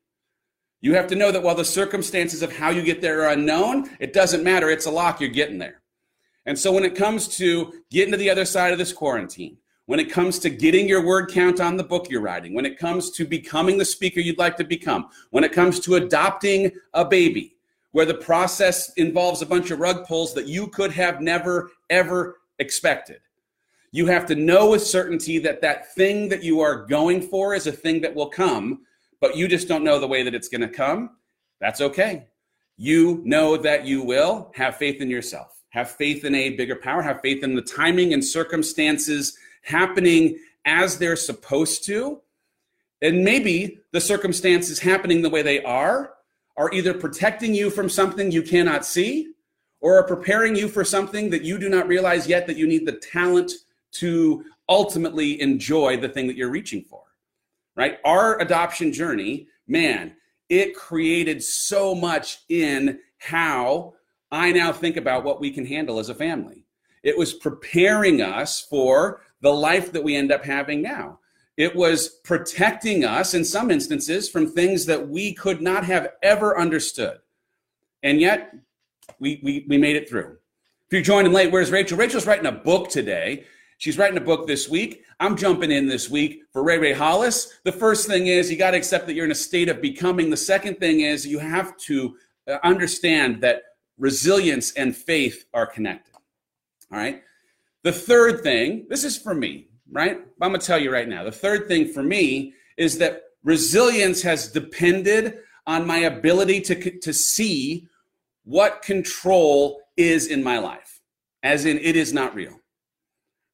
You 0.81 0.95
have 0.95 1.07
to 1.09 1.15
know 1.15 1.31
that 1.31 1.43
while 1.43 1.55
the 1.55 1.67
circumstances 1.67 2.41
of 2.41 2.57
how 2.57 2.71
you 2.71 2.83
get 2.83 3.03
there 3.03 3.25
are 3.25 3.33
unknown 3.33 3.91
it 4.01 4.15
doesn't 4.15 4.43
matter. 4.43 4.71
It's 4.71 4.87
a 4.87 4.91
lock. 4.91 5.21
You're 5.21 5.29
getting 5.29 5.59
there. 5.59 5.83
And 6.47 6.59
so 6.59 6.73
when 6.73 6.85
it 6.85 6.95
comes 6.95 7.29
to 7.37 7.75
getting 7.91 8.13
to 8.13 8.17
the 8.17 8.31
other 8.31 8.47
side 8.47 8.73
of 8.73 8.79
this 8.79 8.93
quarantine 8.93 9.59
when 9.87 10.01
it 10.01 10.11
comes 10.11 10.39
to 10.39 10.51
getting 10.51 10.89
your 10.89 11.05
word 11.05 11.31
count 11.31 11.61
on 11.61 11.77
the 11.77 11.85
book 11.85 12.09
you're 12.09 12.21
writing, 12.21 12.55
when 12.55 12.65
it 12.65 12.79
comes 12.79 13.11
to 13.11 13.27
becoming 13.27 13.77
the 13.77 13.85
speaker 13.85 14.21
you'd 14.21 14.39
like 14.39 14.57
to 14.57 14.65
become, 14.65 15.09
when 15.31 15.45
it 15.45 15.53
comes 15.53 15.79
to 15.81 15.97
adopting 15.97 16.71
a 16.95 17.05
baby, 17.05 17.55
where 17.93 18.07
the 18.07 18.15
process 18.15 18.93
involves 18.95 19.43
a 19.43 19.47
bunch 19.47 19.71
of 19.71 19.79
rug 19.79 20.07
pulls 20.07 20.35
that 20.35 20.49
you 20.49 20.67
could 20.69 20.91
have 20.91 21.21
never, 21.21 21.71
ever 21.91 22.39
expected. 22.59 23.21
You 23.93 24.07
have 24.07 24.27
to 24.27 24.35
know 24.35 24.71
with 24.71 24.83
certainty 24.83 25.39
that 25.41 25.61
that 25.61 25.95
thing 25.95 26.29
that 26.31 26.43
you 26.43 26.61
are 26.61 26.87
going 26.87 27.23
for 27.23 27.55
is 27.55 27.69
a 27.69 27.73
thing 27.73 28.01
that 28.01 28.15
will 28.15 28.29
come, 28.29 28.81
but 29.21 29.37
you 29.37 29.47
just 29.47 29.69
don't 29.69 29.85
know 29.85 30.01
the 30.01 30.09
way 30.09 30.25
that 30.25 30.35
it's 30.35 30.49
going 30.49 30.63
to 30.63 30.69
come. 30.69 31.11
That's 31.61 31.81
okay. 31.81 32.27
You 32.77 33.23
know 33.25 33.57
that 33.57 33.87
you 33.87 34.03
will. 34.03 34.51
Have 34.57 34.77
faith 34.77 35.01
in 35.01 35.09
yourself. 35.09 35.63
Have 35.69 35.91
faith 35.93 36.25
in 36.25 36.35
a 36.35 36.51
bigger 36.51 36.75
power. 36.75 37.03
Have 37.03 37.21
faith 37.21 37.45
in 37.45 37.55
the 37.55 37.63
timing 37.63 38.13
and 38.13 38.25
circumstances 38.25 39.39
happening 39.65 40.39
as 40.65 40.99
they're 40.99 41.17
supposed 41.17 41.85
to. 41.87 42.21
And 43.03 43.25
maybe 43.25 43.81
the 43.93 44.01
circumstances 44.01 44.79
happening 44.79 45.23
the 45.23 45.31
way 45.31 45.43
they 45.43 45.63
are 45.63 46.15
are 46.57 46.73
either 46.73 46.95
protecting 46.95 47.55
you 47.55 47.69
from 47.71 47.89
something 47.89 48.31
you 48.31 48.43
cannot 48.43 48.85
see 48.85 49.33
or 49.81 49.99
are 49.99 50.07
preparing 50.07 50.57
you 50.57 50.69
for 50.69 50.85
something 50.85 51.29
that 51.31 51.43
you 51.43 51.59
do 51.59 51.69
not 51.69 51.89
realize 51.89 52.27
yet 52.27 52.47
that 52.47 52.57
you 52.57 52.67
need 52.67 52.87
the 52.87 52.93
talent 52.93 53.53
to 53.93 54.45
ultimately 54.69 55.41
enjoy 55.41 55.97
the 55.97 56.09
thing 56.09 56.27
that 56.27 56.37
you're 56.37 56.51
reaching 56.51 56.83
for. 56.83 57.03
Right? 57.77 57.99
Our 58.05 58.41
adoption 58.41 58.93
journey, 58.93 59.49
man, 59.67 60.17
it 60.49 60.77
created 60.77 61.43
so 61.43 61.95
much 61.95 62.39
in 62.49 63.01
how 63.19 63.95
I 64.31 64.53
now 64.53 64.73
think 64.73 64.97
about 64.97 65.25
what 65.25 65.41
we 65.41 65.51
can 65.51 65.67
handle 65.67 65.99
as 65.99 66.09
a 66.09 66.15
family. 66.15 66.65
It 67.03 67.19
was 67.19 67.35
preparing 67.35 68.23
us 68.23 68.63
for 68.63 69.21
the 69.45 69.53
life 69.53 69.93
that 69.93 70.03
we 70.03 70.17
end 70.17 70.33
up 70.33 70.43
having 70.43 70.81
now. 70.81 71.19
It 71.59 71.77
was 71.77 72.09
protecting 72.25 73.05
us 73.05 73.35
in 73.35 73.45
some 73.45 73.71
instances 73.71 74.27
from 74.27 74.51
things 74.51 74.87
that 74.87 75.11
we 75.11 75.35
could 75.35 75.61
not 75.61 75.85
have 75.85 76.13
ever 76.23 76.59
understood. 76.59 77.19
And 78.03 78.23
yet, 78.23 78.57
we, 79.21 79.41
we, 79.43 79.67
we 79.69 79.77
made 79.77 79.97
it 79.97 80.09
through. 80.09 80.39
If 80.87 80.93
you're 80.93 81.03
joining 81.03 81.33
late, 81.33 81.53
where's 81.53 81.71
Rachel? 81.71 81.99
Rachel's 81.99 82.27
writing 82.27 82.47
a 82.47 82.53
book 82.53 82.89
today. 82.89 83.45
She's 83.77 83.99
writing 83.99 84.17
a 84.17 84.23
book 84.23 84.47
this 84.47 84.67
week. 84.67 85.05
I'm 85.21 85.37
jumping 85.37 85.71
in 85.71 85.87
this 85.89 86.09
week 86.09 86.45
for 86.51 86.65
Ray 86.65 86.79
Ray 86.79 86.95
Hollis. 86.95 87.53
The 87.65 87.73
first 87.73 88.07
thing 88.07 88.29
is 88.29 88.51
you 88.51 88.57
got 88.57 88.71
to 88.71 88.79
accept 88.79 89.07
that 89.07 89.13
you're 89.13 89.27
in 89.27 89.31
a 89.31 89.35
state 89.35 89.69
of 89.69 89.83
becoming. 89.83 90.31
The 90.31 90.39
second 90.39 90.77
thing 90.77 91.01
is 91.01 91.27
you 91.27 91.39
have 91.39 91.77
to 91.89 92.17
uh, 92.49 92.57
understand 92.65 93.43
that 93.43 93.63
resilience 93.99 94.73
and 94.73 94.97
faith 94.97 95.45
are 95.53 95.67
connected. 95.67 96.15
All 96.91 96.99
right. 96.99 97.23
The 97.85 97.93
third 97.93 98.43
thing, 98.43 98.87
this 98.89 99.05
is 99.05 99.17
for 99.17 99.35
me, 99.35 99.69
right? 99.93 100.19
I'm 100.41 100.51
going 100.51 100.61
to 100.61 100.67
tell 100.67 100.81
you 100.81 100.91
right 100.91 101.09
now. 101.09 101.23
The 101.23 101.31
third 101.31 101.69
thing 101.69 101.87
for 101.87 102.03
me 102.03 102.55
is 102.79 102.99
that 102.99 103.25
resilience 103.45 104.23
has 104.23 104.51
depended 104.51 105.39
on 105.67 105.87
my 105.87 105.99
ability 105.99 106.63
to, 106.63 106.99
to 106.99 107.13
see 107.13 107.87
what 108.45 108.83
control 108.83 109.83
is 109.99 110.27
in 110.27 110.43
my 110.43 110.59
life, 110.59 111.03
as 111.43 111.67
in 111.67 111.79
it 111.79 111.95
is 111.95 112.13
not 112.15 112.35
real, 112.35 112.59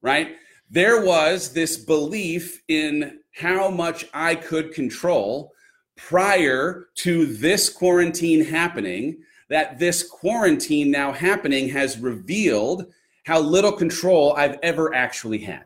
right? 0.01 0.37
There 0.69 1.03
was 1.03 1.51
this 1.51 1.75
belief 1.75 2.63
in 2.69 3.19
how 3.35 3.69
much 3.69 4.05
I 4.13 4.35
could 4.35 4.73
control 4.73 5.51
prior 5.97 6.87
to 6.95 7.25
this 7.25 7.69
quarantine 7.69 8.45
happening, 8.45 9.23
that 9.49 9.77
this 9.77 10.03
quarantine 10.03 10.89
now 10.89 11.11
happening 11.11 11.67
has 11.69 11.99
revealed 11.99 12.85
how 13.23 13.39
little 13.39 13.71
control 13.71 14.33
I've 14.33 14.57
ever 14.63 14.93
actually 14.93 15.39
had. 15.39 15.65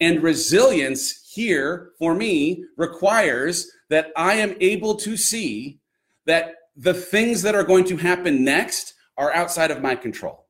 And 0.00 0.22
resilience 0.22 1.30
here 1.32 1.92
for 1.98 2.14
me 2.14 2.64
requires 2.76 3.70
that 3.88 4.10
I 4.16 4.34
am 4.34 4.56
able 4.60 4.94
to 4.96 5.16
see 5.16 5.78
that 6.26 6.54
the 6.76 6.94
things 6.94 7.42
that 7.42 7.54
are 7.54 7.64
going 7.64 7.84
to 7.84 7.96
happen 7.96 8.44
next 8.44 8.94
are 9.16 9.32
outside 9.32 9.70
of 9.70 9.82
my 9.82 9.94
control. 9.94 10.46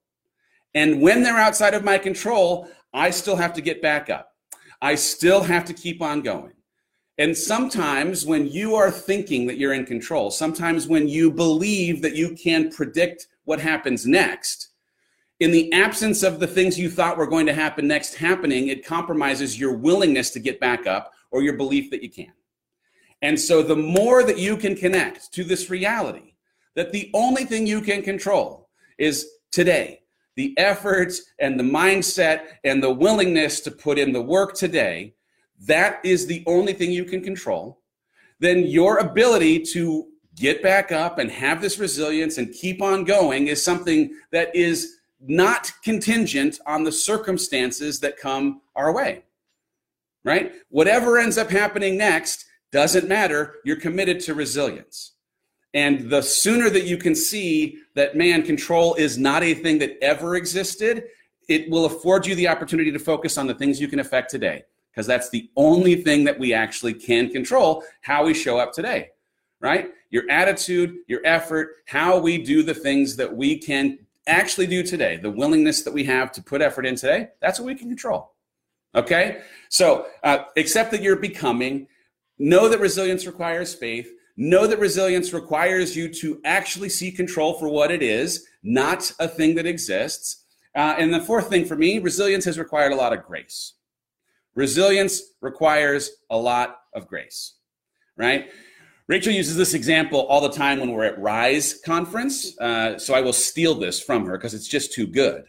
And 0.74 1.00
when 1.00 1.22
they're 1.22 1.38
outside 1.38 1.74
of 1.74 1.84
my 1.84 1.98
control, 1.98 2.68
I 2.92 3.10
still 3.10 3.36
have 3.36 3.52
to 3.54 3.60
get 3.60 3.80
back 3.80 4.10
up. 4.10 4.32
I 4.82 4.94
still 4.94 5.42
have 5.42 5.64
to 5.66 5.74
keep 5.74 6.02
on 6.02 6.22
going. 6.22 6.52
And 7.18 7.36
sometimes 7.36 8.26
when 8.26 8.46
you 8.46 8.74
are 8.74 8.90
thinking 8.90 9.46
that 9.46 9.56
you're 9.56 9.72
in 9.72 9.86
control, 9.86 10.30
sometimes 10.30 10.86
when 10.86 11.08
you 11.08 11.30
believe 11.30 12.02
that 12.02 12.14
you 12.14 12.34
can 12.34 12.70
predict 12.70 13.28
what 13.44 13.60
happens 13.60 14.06
next, 14.06 14.70
in 15.40 15.50
the 15.50 15.72
absence 15.72 16.22
of 16.22 16.40
the 16.40 16.46
things 16.46 16.78
you 16.78 16.90
thought 16.90 17.18
were 17.18 17.26
going 17.26 17.46
to 17.46 17.54
happen 17.54 17.86
next 17.86 18.14
happening, 18.14 18.68
it 18.68 18.86
compromises 18.86 19.58
your 19.58 19.74
willingness 19.74 20.30
to 20.30 20.40
get 20.40 20.60
back 20.60 20.86
up 20.86 21.12
or 21.30 21.42
your 21.42 21.56
belief 21.56 21.90
that 21.90 22.02
you 22.02 22.10
can. 22.10 22.32
And 23.22 23.38
so 23.38 23.62
the 23.62 23.76
more 23.76 24.22
that 24.24 24.38
you 24.38 24.56
can 24.56 24.74
connect 24.74 25.32
to 25.32 25.44
this 25.44 25.68
reality, 25.68 26.34
that 26.74 26.92
the 26.92 27.10
only 27.14 27.44
thing 27.44 27.66
you 27.66 27.80
can 27.80 28.02
control 28.02 28.68
is 28.98 29.26
today, 29.50 30.00
the 30.36 30.56
efforts 30.58 31.22
and 31.38 31.58
the 31.58 31.64
mindset 31.64 32.46
and 32.64 32.82
the 32.82 32.92
willingness 32.92 33.60
to 33.60 33.70
put 33.70 33.98
in 33.98 34.12
the 34.12 34.22
work 34.22 34.54
today, 34.54 35.14
that 35.66 36.00
is 36.04 36.26
the 36.26 36.44
only 36.46 36.72
thing 36.72 36.90
you 36.90 37.04
can 37.04 37.22
control, 37.22 37.80
then 38.38 38.64
your 38.64 38.98
ability 38.98 39.60
to 39.60 40.06
get 40.34 40.62
back 40.62 40.92
up 40.92 41.18
and 41.18 41.30
have 41.30 41.62
this 41.62 41.78
resilience 41.78 42.36
and 42.36 42.52
keep 42.52 42.82
on 42.82 43.04
going 43.04 43.48
is 43.48 43.64
something 43.64 44.14
that 44.30 44.54
is 44.54 44.95
not 45.20 45.72
contingent 45.82 46.58
on 46.66 46.84
the 46.84 46.92
circumstances 46.92 48.00
that 48.00 48.18
come 48.18 48.60
our 48.74 48.92
way. 48.92 49.24
Right? 50.24 50.52
Whatever 50.70 51.18
ends 51.18 51.38
up 51.38 51.50
happening 51.50 51.96
next 51.96 52.46
doesn't 52.72 53.08
matter. 53.08 53.56
You're 53.64 53.80
committed 53.80 54.20
to 54.20 54.34
resilience. 54.34 55.12
And 55.72 56.10
the 56.10 56.22
sooner 56.22 56.70
that 56.70 56.84
you 56.84 56.96
can 56.96 57.14
see 57.14 57.78
that 57.94 58.16
man 58.16 58.42
control 58.42 58.94
is 58.94 59.18
not 59.18 59.42
a 59.42 59.54
thing 59.54 59.78
that 59.80 59.98
ever 60.02 60.36
existed, 60.36 61.04
it 61.48 61.68
will 61.70 61.84
afford 61.84 62.26
you 62.26 62.34
the 62.34 62.48
opportunity 62.48 62.90
to 62.90 62.98
focus 62.98 63.38
on 63.38 63.46
the 63.46 63.54
things 63.54 63.80
you 63.80 63.88
can 63.88 64.00
affect 64.00 64.30
today. 64.30 64.64
Because 64.90 65.06
that's 65.06 65.28
the 65.28 65.50
only 65.56 65.96
thing 65.96 66.24
that 66.24 66.38
we 66.38 66.54
actually 66.54 66.94
can 66.94 67.28
control 67.28 67.84
how 68.00 68.24
we 68.24 68.32
show 68.32 68.58
up 68.58 68.72
today, 68.72 69.10
right? 69.60 69.90
Your 70.08 70.22
attitude, 70.30 70.96
your 71.06 71.20
effort, 71.24 71.74
how 71.86 72.18
we 72.18 72.42
do 72.42 72.62
the 72.62 72.72
things 72.72 73.14
that 73.16 73.36
we 73.36 73.58
can 73.58 73.98
actually 74.26 74.66
do 74.66 74.82
today, 74.82 75.16
the 75.16 75.30
willingness 75.30 75.82
that 75.82 75.92
we 75.92 76.04
have 76.04 76.32
to 76.32 76.42
put 76.42 76.62
effort 76.62 76.86
in 76.86 76.96
today, 76.96 77.28
that's 77.40 77.58
what 77.58 77.66
we 77.66 77.74
can 77.74 77.88
control. 77.88 78.32
Okay? 78.94 79.42
So 79.68 80.06
uh, 80.22 80.44
accept 80.56 80.90
that 80.92 81.02
you're 81.02 81.16
becoming, 81.16 81.86
know 82.38 82.68
that 82.68 82.80
resilience 82.80 83.26
requires 83.26 83.74
faith, 83.74 84.10
know 84.36 84.66
that 84.66 84.78
resilience 84.78 85.32
requires 85.32 85.96
you 85.96 86.12
to 86.14 86.40
actually 86.44 86.88
see 86.88 87.10
control 87.10 87.54
for 87.54 87.68
what 87.68 87.90
it 87.90 88.02
is, 88.02 88.46
not 88.62 89.10
a 89.18 89.28
thing 89.28 89.54
that 89.54 89.66
exists. 89.66 90.44
Uh, 90.74 90.94
and 90.98 91.12
the 91.12 91.20
fourth 91.20 91.48
thing 91.48 91.64
for 91.64 91.76
me, 91.76 91.98
resilience 91.98 92.44
has 92.44 92.58
required 92.58 92.92
a 92.92 92.96
lot 92.96 93.12
of 93.12 93.24
grace. 93.24 93.74
Resilience 94.54 95.22
requires 95.40 96.10
a 96.30 96.36
lot 96.36 96.80
of 96.94 97.06
grace, 97.06 97.54
right? 98.16 98.50
Rachel 99.08 99.32
uses 99.32 99.56
this 99.56 99.74
example 99.74 100.20
all 100.22 100.40
the 100.40 100.50
time 100.50 100.80
when 100.80 100.90
we're 100.90 101.04
at 101.04 101.20
Rise 101.20 101.80
conference, 101.84 102.58
uh, 102.58 102.98
so 102.98 103.14
I 103.14 103.20
will 103.20 103.32
steal 103.32 103.76
this 103.76 104.00
from 104.00 104.26
her 104.26 104.36
because 104.36 104.52
it's 104.52 104.66
just 104.66 104.92
too 104.92 105.06
good. 105.06 105.44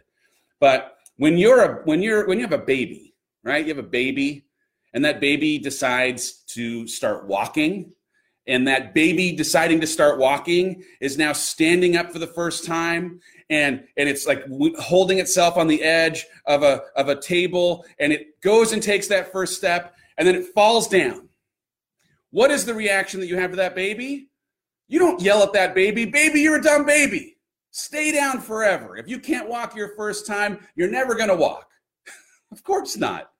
But 0.60 0.98
when 1.18 1.38
you're 1.40 1.64
a 1.64 1.82
when 1.84 2.04
you're 2.04 2.28
when 2.28 2.38
you 2.38 2.44
have 2.44 2.60
a 2.60 2.64
baby, 2.64 3.16
right? 3.44 3.66
You 3.66 3.74
have 3.74 3.84
a 3.84 3.88
baby, 3.88 4.46
and 4.94 5.04
that 5.06 5.20
baby 5.20 5.58
decides 5.58 6.44
to 6.50 6.88
start 6.88 7.26
walking, 7.26 7.92
and 8.46 8.68
that 8.68 8.94
baby 8.94 9.36
deciding 9.36 9.82
to 9.82 9.88
start 9.88 10.20
walking 10.20 10.84
is 11.02 11.18
now 11.18 11.34
standing 11.34 11.98
up 11.98 12.12
for 12.12 12.20
the 12.20 12.28
first 12.28 12.64
time, 12.64 13.20
and 13.50 13.84
and 13.98 14.08
it's 14.08 14.28
like 14.28 14.44
holding 14.78 15.18
itself 15.18 15.58
on 15.58 15.68
the 15.68 15.82
edge 15.82 16.28
of 16.46 16.62
a 16.62 16.82
of 16.96 17.10
a 17.10 17.20
table, 17.20 17.86
and 17.98 18.14
it 18.14 18.40
goes 18.42 18.72
and 18.72 18.84
takes 18.84 19.08
that 19.08 19.32
first 19.32 19.58
step, 19.58 19.96
and 20.20 20.28
then 20.28 20.36
it 20.36 20.46
falls 20.54 20.88
down 20.88 21.27
what 22.32 22.52
is 22.52 22.66
the 22.66 22.74
reaction 22.74 23.20
that 23.20 23.28
you 23.28 23.38
have 23.38 23.52
to 23.52 23.58
that 23.58 23.76
baby? 23.76 24.30
You 24.88 25.00
don't 25.00 25.22
yell 25.22 25.44
at 25.44 25.54
that 25.54 25.76
baby, 25.76 26.06
baby, 26.06 26.42
you're 26.42 26.58
a 26.58 26.62
dumb 26.62 26.86
baby. 26.86 27.38
Stay 27.72 28.12
down 28.12 28.42
forever. 28.42 28.98
If 28.98 29.08
you 29.08 29.20
can't 29.20 29.50
walk 29.50 29.76
your 29.76 29.96
first 29.96 30.26
time, 30.26 30.60
you're 30.76 30.90
never 30.90 31.16
going 31.16 31.30
to 31.30 31.36
walk. 31.36 31.70
of 32.52 32.64
course 32.64 32.98
not. 32.98 33.32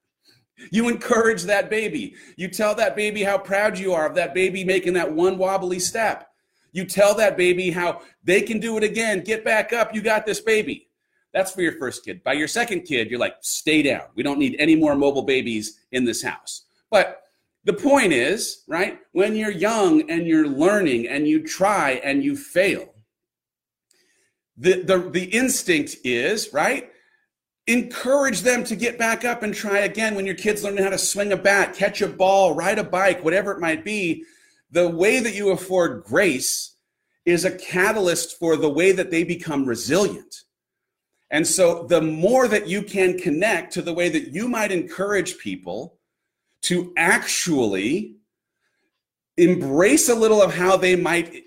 You 0.72 0.90
encourage 0.90 1.44
that 1.44 1.70
baby. 1.70 2.16
You 2.36 2.48
tell 2.48 2.76
that 2.76 2.96
baby 2.96 3.24
how 3.24 3.38
proud 3.38 3.78
you 3.78 3.94
are 3.94 4.08
of 4.08 4.16
that 4.16 4.34
baby 4.34 4.64
making 4.64 4.94
that 4.94 5.12
one 5.12 5.38
wobbly 5.38 5.80
step. 5.80 6.28
You 6.72 6.86
tell 6.86 7.16
that 7.16 7.38
baby 7.38 7.72
how 7.72 8.02
they 8.24 8.42
can 8.42 8.60
do 8.60 8.78
it 8.78 8.84
again. 8.84 9.24
Get 9.24 9.46
back 9.46 9.72
up. 9.72 9.94
You 9.96 10.02
got 10.02 10.26
this 10.26 10.42
baby. 10.42 10.90
That's 11.34 11.52
for 11.52 11.62
your 11.62 11.74
first 11.74 12.04
kid. 12.04 12.24
By 12.24 12.34
your 12.34 12.48
second 12.48 12.82
kid, 12.82 13.10
you're 13.10 13.20
like, 13.20 13.36
stay 13.42 13.84
down. 13.84 14.04
We 14.16 14.24
don't 14.24 14.40
need 14.40 14.56
any 14.60 14.76
more 14.76 14.96
mobile 14.96 15.24
babies 15.24 15.86
in 15.92 16.06
this 16.06 16.24
house. 16.24 16.66
But 16.90 17.22
the 17.68 17.74
point 17.74 18.14
is, 18.14 18.64
right, 18.66 18.98
when 19.12 19.36
you're 19.36 19.52
young 19.52 20.10
and 20.10 20.26
you're 20.26 20.48
learning 20.48 21.10
and 21.10 21.28
you 21.28 21.46
try 21.46 22.00
and 22.02 22.24
you 22.24 22.38
fail, 22.38 22.96
the, 24.56 24.84
the, 24.84 24.98
the 24.98 25.26
instinct 25.26 25.98
is, 26.06 26.54
right, 26.54 26.90
encourage 27.68 28.44
them 28.44 28.64
to 28.64 28.78
get 28.78 28.98
back 28.98 29.26
up 29.26 29.44
and 29.44 29.54
try 29.54 29.80
again 29.80 30.16
when 30.16 30.26
your 30.26 30.34
kids 30.34 30.64
learning 30.64 30.82
how 30.82 30.92
to 30.92 30.98
swing 30.98 31.34
a 31.34 31.36
bat, 31.36 31.76
catch 31.76 32.02
a 32.02 32.08
ball, 32.08 32.56
ride 32.56 32.80
a 32.80 32.86
bike, 32.86 33.22
whatever 33.26 33.52
it 33.52 33.60
might 33.60 33.84
be. 33.84 34.24
The 34.72 34.88
way 34.88 35.20
that 35.20 35.36
you 35.36 35.50
afford 35.50 36.06
grace 36.06 36.78
is 37.26 37.44
a 37.44 37.52
catalyst 37.52 38.40
for 38.40 38.56
the 38.56 38.70
way 38.70 38.94
that 38.94 39.12
they 39.12 39.26
become 39.26 39.66
resilient. 39.66 40.44
And 41.30 41.46
so 41.46 41.84
the 41.84 42.02
more 42.02 42.48
that 42.48 42.68
you 42.68 42.82
can 42.82 43.18
connect 43.18 43.74
to 43.74 43.82
the 43.82 43.94
way 43.94 44.08
that 44.08 44.30
you 44.30 44.48
might 44.48 44.72
encourage 44.72 45.38
people 45.38 45.97
to 46.64 46.94
actually 46.98 48.18
embrace 49.38 50.10
a 50.10 50.16
little 50.16 50.42
of 50.42 50.54
how 50.54 50.76
they 50.78 50.96
might 50.96 51.44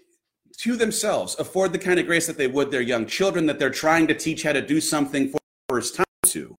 to 0.59 0.77
themselves 0.77 1.37
afford 1.39 1.73
the 1.73 1.79
kind 1.79 1.99
of 1.99 2.07
grace 2.07 2.27
that 2.27 2.37
they 2.37 2.47
would 2.47 2.71
their 2.71 2.83
young 2.83 3.07
children 3.07 3.47
that 3.47 3.59
they're 3.59 3.71
trying 3.71 4.07
to 4.07 4.15
teach 4.15 4.43
how 4.43 4.53
to 4.53 4.61
do 4.61 4.81
something 4.81 5.29
for 5.29 5.39
the 5.39 5.75
first 5.75 5.97
time 5.97 6.05
to. 6.25 6.55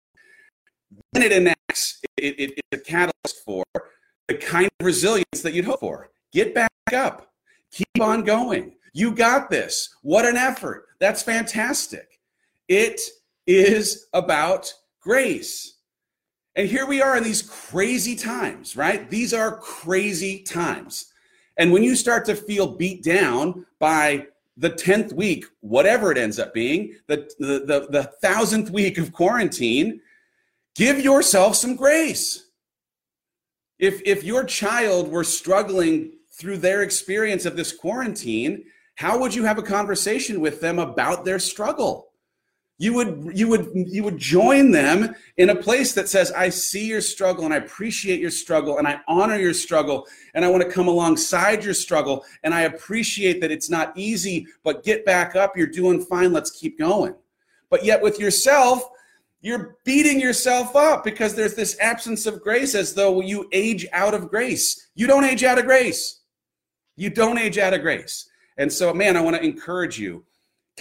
Then 1.13 1.23
it 1.23 1.31
enacts 1.31 2.01
it, 2.17 2.39
it, 2.39 2.51
it's 2.57 2.67
a 2.73 2.77
catalyst 2.77 3.43
for 3.45 3.63
the 4.27 4.35
kind 4.35 4.69
of 4.79 4.85
resilience 4.85 5.41
that 5.43 5.53
you'd 5.53 5.65
hope 5.65 5.79
for. 5.79 6.09
Get 6.33 6.55
back 6.55 6.69
up. 6.93 7.31
Keep 7.71 8.01
on 8.01 8.23
going. 8.23 8.75
You 8.93 9.11
got 9.11 9.49
this. 9.49 9.95
What 10.01 10.25
an 10.25 10.35
effort. 10.35 10.87
That's 10.99 11.21
fantastic. 11.21 12.19
It 12.67 12.99
is 13.47 14.07
about 14.13 14.73
grace 15.01 15.70
and 16.55 16.67
here 16.67 16.85
we 16.85 17.01
are 17.01 17.15
in 17.15 17.23
these 17.23 17.41
crazy 17.41 18.15
times, 18.15 18.75
right? 18.75 19.09
These 19.09 19.33
are 19.33 19.57
crazy 19.57 20.43
times. 20.43 21.11
And 21.57 21.71
when 21.71 21.83
you 21.83 21.95
start 21.95 22.25
to 22.25 22.35
feel 22.35 22.75
beat 22.75 23.03
down 23.03 23.65
by 23.79 24.27
the 24.57 24.69
10th 24.69 25.13
week, 25.13 25.45
whatever 25.61 26.11
it 26.11 26.17
ends 26.17 26.39
up 26.39 26.53
being, 26.53 26.95
the, 27.07 27.29
the, 27.39 27.65
the, 27.65 27.87
the 27.89 28.03
thousandth 28.21 28.69
week 28.69 28.97
of 28.97 29.13
quarantine, 29.13 30.01
give 30.75 30.99
yourself 30.99 31.55
some 31.55 31.75
grace. 31.75 32.47
If, 33.79 34.01
if 34.05 34.23
your 34.23 34.43
child 34.43 35.09
were 35.09 35.23
struggling 35.23 36.13
through 36.31 36.57
their 36.57 36.83
experience 36.83 37.45
of 37.45 37.55
this 37.55 37.71
quarantine, 37.71 38.65
how 38.95 39.17
would 39.19 39.33
you 39.33 39.43
have 39.45 39.57
a 39.57 39.63
conversation 39.63 40.41
with 40.41 40.61
them 40.61 40.79
about 40.79 41.25
their 41.25 41.39
struggle? 41.39 42.10
You 42.81 42.93
would 42.93 43.37
you 43.37 43.47
would 43.47 43.69
you 43.75 44.03
would 44.03 44.17
join 44.17 44.71
them 44.71 45.13
in 45.37 45.51
a 45.51 45.55
place 45.55 45.93
that 45.93 46.09
says, 46.09 46.31
I 46.31 46.49
see 46.49 46.87
your 46.87 46.99
struggle 46.99 47.45
and 47.45 47.53
I 47.53 47.57
appreciate 47.57 48.19
your 48.19 48.31
struggle 48.31 48.79
and 48.79 48.87
I 48.87 48.99
honor 49.07 49.37
your 49.37 49.53
struggle 49.53 50.07
and 50.33 50.43
I 50.43 50.47
want 50.47 50.63
to 50.63 50.69
come 50.69 50.87
alongside 50.87 51.63
your 51.63 51.75
struggle 51.75 52.25
and 52.41 52.55
I 52.55 52.61
appreciate 52.61 53.39
that 53.41 53.51
it's 53.51 53.69
not 53.69 53.95
easy, 53.95 54.47
but 54.63 54.83
get 54.83 55.05
back 55.05 55.35
up. 55.35 55.55
You're 55.55 55.67
doing 55.67 56.03
fine. 56.03 56.33
Let's 56.33 56.49
keep 56.49 56.79
going. 56.79 57.13
But 57.69 57.85
yet 57.85 58.01
with 58.01 58.19
yourself, 58.19 58.89
you're 59.41 59.77
beating 59.85 60.19
yourself 60.19 60.75
up 60.75 61.03
because 61.03 61.35
there's 61.35 61.53
this 61.53 61.77
absence 61.79 62.25
of 62.25 62.41
grace 62.41 62.73
as 62.73 62.95
though 62.95 63.21
you 63.21 63.47
age 63.51 63.85
out 63.93 64.15
of 64.15 64.27
grace. 64.27 64.89
You 64.95 65.05
don't 65.05 65.23
age 65.23 65.43
out 65.43 65.59
of 65.59 65.65
grace. 65.65 66.21
You 66.95 67.11
don't 67.11 67.37
age 67.37 67.59
out 67.59 67.75
of 67.75 67.81
grace. 67.81 68.27
And 68.57 68.73
so, 68.73 68.91
man, 68.91 69.17
I 69.17 69.21
want 69.21 69.35
to 69.35 69.43
encourage 69.43 69.99
you 69.99 70.25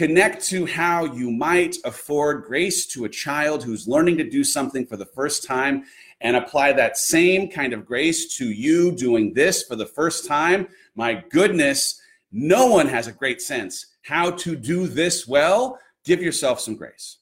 connect 0.01 0.43
to 0.43 0.65
how 0.65 1.05
you 1.05 1.31
might 1.31 1.77
afford 1.85 2.45
grace 2.45 2.87
to 2.87 3.05
a 3.05 3.09
child 3.11 3.63
who's 3.63 3.87
learning 3.87 4.17
to 4.17 4.25
do 4.25 4.43
something 4.43 4.87
for 4.87 4.97
the 4.97 5.05
first 5.05 5.45
time 5.45 5.85
and 6.23 6.39
apply 6.39 6.73
that 6.73 6.97
same 6.97 7.51
kind 7.51 7.75
of 7.75 7.85
grace 7.85 8.35
to 8.35 8.47
you 8.47 8.93
doing 8.93 9.35
this 9.35 9.63
for 9.63 9.77
the 9.77 9.85
first 9.85 10.27
time. 10.27 10.67
My 10.95 11.23
goodness, 11.29 12.01
no 12.33 12.69
one 12.69 12.89
has 12.89 13.09
a 13.09 13.13
great 13.13 13.43
sense 13.43 13.95
how 14.01 14.31
to 14.31 14.57
do 14.57 14.87
this 14.87 15.29
well. 15.29 15.79
Give 16.07 16.23
yourself 16.23 16.61
some 16.61 16.77
grace. 16.77 17.19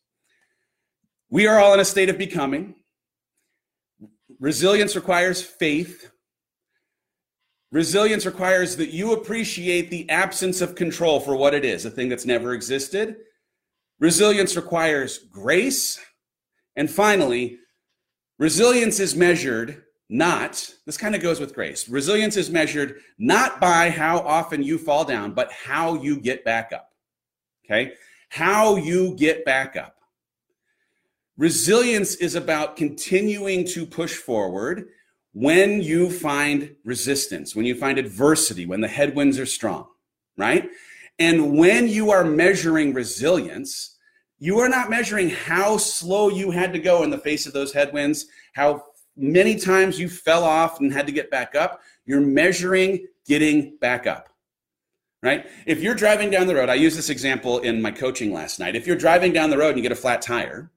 We 1.31 1.49
are 1.49 1.59
all 1.59 1.75
in 1.75 1.81
a 1.81 1.85
state 1.85 2.11
of 2.11 2.17
becoming. 2.17 2.77
Resilience 4.39 4.95
requires 4.95 5.43
faith. 5.43 6.13
Resilience 7.71 8.25
requires 8.25 8.77
that 8.77 8.91
you 8.91 9.13
appreciate 9.13 9.91
the 9.91 10.09
absence 10.09 10.61
of 10.61 10.75
control 10.75 11.21
for 11.21 11.37
what 11.37 11.55
it 11.55 11.65
is, 11.65 11.85
a 11.85 11.91
thing 11.91 12.09
that's 12.09 12.25
never 12.25 12.55
existed. 12.55 13.17
Resilience 14.01 14.57
requires 14.57 15.19
grace. 15.19 16.01
And 16.77 16.91
finally, 16.91 17.59
resilience 18.39 19.01
is 19.01 19.15
measured 19.15 19.83
not, 20.09 20.73
this 20.87 20.97
kind 20.97 21.15
of 21.15 21.21
goes 21.21 21.39
with 21.39 21.55
grace. 21.55 21.89
Resilience 21.89 22.39
is 22.39 22.49
measured 22.49 23.03
not 23.19 23.61
by 23.61 23.91
how 23.91 24.21
often 24.21 24.63
you 24.63 24.79
fall 24.79 25.05
down, 25.05 25.33
but 25.33 25.53
how 25.53 25.95
you 25.95 26.19
get 26.19 26.45
back 26.45 26.73
up. 26.73 26.91
Okay? 27.67 27.93
How 28.31 28.77
you 28.77 29.15
get 29.17 29.45
back 29.45 29.77
up. 29.77 29.97
Resilience 31.37 32.15
is 32.17 32.35
about 32.35 32.77
continuing 32.77 33.67
to 33.67 33.85
push 33.85 34.15
forward 34.15 34.89
when 35.33 35.83
you 35.83 36.11
find 36.11 36.75
resistance, 36.85 37.55
when 37.55 37.67
you 37.67 37.75
find 37.75 37.99
adversity, 37.99 38.67
when 38.67 38.81
the 38.81 38.89
headwinds 38.89 39.39
are 39.39 39.47
strong, 39.47 39.87
right? 40.37 40.69
And 41.19 41.57
when 41.57 41.89
you 41.89 42.11
are 42.11 42.25
measuring 42.25 42.95
resilience, 42.95 43.97
you 44.39 44.59
are 44.59 44.69
not 44.69 44.91
measuring 44.91 45.31
how 45.31 45.77
slow 45.77 46.29
you 46.29 46.51
had 46.51 46.73
to 46.73 46.79
go 46.79 47.03
in 47.03 47.11
the 47.11 47.19
face 47.19 47.47
of 47.47 47.53
those 47.53 47.73
headwinds, 47.73 48.27
how 48.53 48.85
many 49.17 49.57
times 49.57 49.99
you 49.99 50.09
fell 50.09 50.45
off 50.45 50.81
and 50.81 50.93
had 50.93 51.07
to 51.07 51.13
get 51.13 51.31
back 51.31 51.55
up. 51.55 51.83
You're 52.07 52.21
measuring 52.21 53.07
getting 53.27 53.77
back 53.79 54.07
up, 54.07 54.29
right? 55.23 55.47
If 55.67 55.83
you're 55.83 55.95
driving 55.95 56.31
down 56.31 56.47
the 56.47 56.55
road, 56.55 56.69
I 56.69 56.75
used 56.75 56.97
this 56.97 57.11
example 57.11 57.59
in 57.59 57.83
my 57.83 57.91
coaching 57.91 58.33
last 58.33 58.61
night. 58.61 58.77
If 58.77 58.87
you're 58.87 58.97
driving 58.97 59.33
down 59.33 59.51
the 59.51 59.59
road 59.59 59.71
and 59.71 59.79
you 59.79 59.83
get 59.83 59.93
a 59.93 59.97
flat 59.97 60.23
tire, 60.23 60.71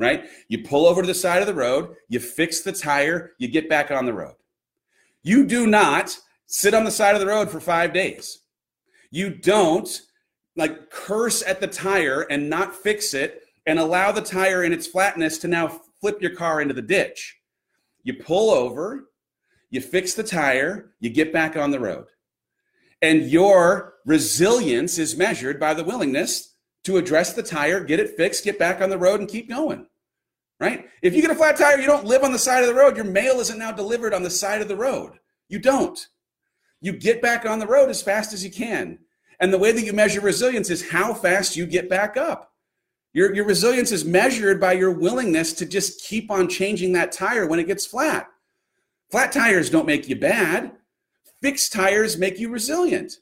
right? 0.00 0.24
You 0.48 0.64
pull 0.64 0.86
over 0.86 1.02
to 1.02 1.06
the 1.06 1.14
side 1.14 1.42
of 1.42 1.46
the 1.46 1.54
road, 1.54 1.94
you 2.08 2.18
fix 2.18 2.62
the 2.62 2.72
tire, 2.72 3.32
you 3.38 3.46
get 3.48 3.68
back 3.68 3.90
on 3.90 4.06
the 4.06 4.14
road. 4.14 4.34
You 5.22 5.46
do 5.46 5.66
not 5.66 6.18
sit 6.46 6.72
on 6.72 6.84
the 6.84 6.90
side 6.90 7.14
of 7.14 7.20
the 7.20 7.26
road 7.26 7.50
for 7.50 7.60
five 7.60 7.92
days. 7.92 8.40
You 9.10 9.28
don't 9.28 10.00
like 10.56 10.90
curse 10.90 11.42
at 11.46 11.60
the 11.60 11.66
tire 11.66 12.22
and 12.22 12.48
not 12.48 12.74
fix 12.74 13.12
it 13.12 13.42
and 13.66 13.78
allow 13.78 14.10
the 14.10 14.22
tire 14.22 14.64
in 14.64 14.72
its 14.72 14.86
flatness 14.86 15.36
to 15.38 15.48
now 15.48 15.80
flip 16.00 16.22
your 16.22 16.34
car 16.34 16.62
into 16.62 16.74
the 16.74 16.82
ditch. 16.82 17.36
You 18.02 18.14
pull 18.14 18.50
over, 18.50 19.10
you 19.68 19.82
fix 19.82 20.14
the 20.14 20.24
tire, 20.24 20.94
you 20.98 21.10
get 21.10 21.32
back 21.32 21.56
on 21.56 21.70
the 21.70 21.78
road. 21.78 22.06
And 23.02 23.24
your 23.24 23.94
resilience 24.06 24.98
is 24.98 25.16
measured 25.16 25.60
by 25.60 25.74
the 25.74 25.84
willingness 25.84 26.54
to 26.84 26.96
address 26.96 27.34
the 27.34 27.42
tire, 27.42 27.84
get 27.84 28.00
it 28.00 28.16
fixed, 28.16 28.44
get 28.44 28.58
back 28.58 28.80
on 28.80 28.88
the 28.88 28.98
road, 28.98 29.20
and 29.20 29.28
keep 29.28 29.48
going 29.48 29.86
right? 30.60 30.86
If 31.02 31.14
you 31.14 31.22
get 31.22 31.30
a 31.30 31.34
flat 31.34 31.56
tire, 31.56 31.80
you 31.80 31.86
don't 31.86 32.04
live 32.04 32.22
on 32.22 32.32
the 32.32 32.38
side 32.38 32.62
of 32.62 32.68
the 32.68 32.74
road. 32.74 32.96
Your 32.96 33.06
mail 33.06 33.40
isn't 33.40 33.58
now 33.58 33.72
delivered 33.72 34.14
on 34.14 34.22
the 34.22 34.30
side 34.30 34.60
of 34.60 34.68
the 34.68 34.76
road. 34.76 35.18
You 35.48 35.58
don't. 35.58 36.06
You 36.80 36.92
get 36.92 37.20
back 37.22 37.44
on 37.44 37.58
the 37.58 37.66
road 37.66 37.90
as 37.90 38.02
fast 38.02 38.32
as 38.32 38.44
you 38.44 38.50
can. 38.50 38.98
And 39.40 39.52
the 39.52 39.58
way 39.58 39.72
that 39.72 39.84
you 39.84 39.92
measure 39.92 40.20
resilience 40.20 40.70
is 40.70 40.90
how 40.90 41.14
fast 41.14 41.56
you 41.56 41.66
get 41.66 41.88
back 41.88 42.16
up. 42.16 42.52
Your, 43.12 43.34
your 43.34 43.46
resilience 43.46 43.90
is 43.90 44.04
measured 44.04 44.60
by 44.60 44.74
your 44.74 44.92
willingness 44.92 45.52
to 45.54 45.66
just 45.66 46.04
keep 46.04 46.30
on 46.30 46.48
changing 46.48 46.92
that 46.92 47.10
tire 47.10 47.46
when 47.46 47.58
it 47.58 47.66
gets 47.66 47.86
flat. 47.86 48.28
Flat 49.10 49.32
tires 49.32 49.70
don't 49.70 49.86
make 49.86 50.08
you 50.08 50.14
bad. 50.14 50.72
Fixed 51.42 51.72
tires 51.72 52.18
make 52.18 52.38
you 52.38 52.50
resilient. 52.50 53.14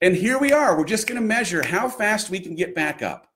And 0.00 0.14
here 0.14 0.38
we 0.38 0.52
are. 0.52 0.76
We're 0.76 0.84
just 0.84 1.06
going 1.06 1.20
to 1.20 1.26
measure 1.26 1.66
how 1.66 1.88
fast 1.88 2.30
we 2.30 2.38
can 2.38 2.54
get 2.54 2.74
back 2.74 3.02
up. 3.02 3.28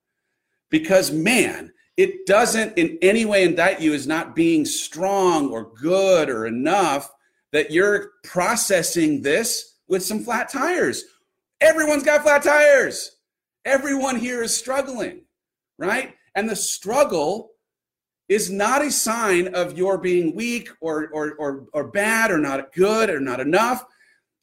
Because, 0.69 1.11
man, 1.11 1.73
it 1.97 2.27
doesn't 2.27 2.79
in 2.79 2.99
any 3.03 3.25
way 3.25 3.45
indict 3.45 3.81
you 3.81 3.93
as 3.95 4.07
not 4.07 4.35
being 4.35 4.65
strong 4.65 5.51
or 5.51 5.73
good 5.75 6.31
or 6.31 6.47
enough 6.47 7.11
that 7.53 7.71
you're 7.71 8.13
processing 8.25 9.23
this 9.23 9.77
with 9.89 10.03
some 10.03 10.23
flat 10.23 10.49
tires. 10.49 11.05
Everyone's 11.61 12.05
got 12.05 12.23
flat 12.23 12.43
tires. 12.43 13.17
Everyone 13.65 14.17
here 14.17 14.43
is 14.43 14.57
struggling, 14.57 15.23
right? 15.79 16.15
And 16.35 16.49
the 16.49 16.57
struggle 16.57 17.51
is 18.29 18.51
not 18.51 18.83
a 18.83 18.91
sign 18.91 19.49
of 19.55 19.77
your 19.77 19.99
being 19.99 20.35
weak 20.35 20.71
or, 20.81 21.09
or, 21.09 21.35
or, 21.35 21.67
or 21.73 21.89
bad 21.89 22.31
or 22.31 22.39
not 22.39 22.73
good 22.73 23.11
or 23.11 23.21
not 23.21 23.41
enough. 23.41 23.85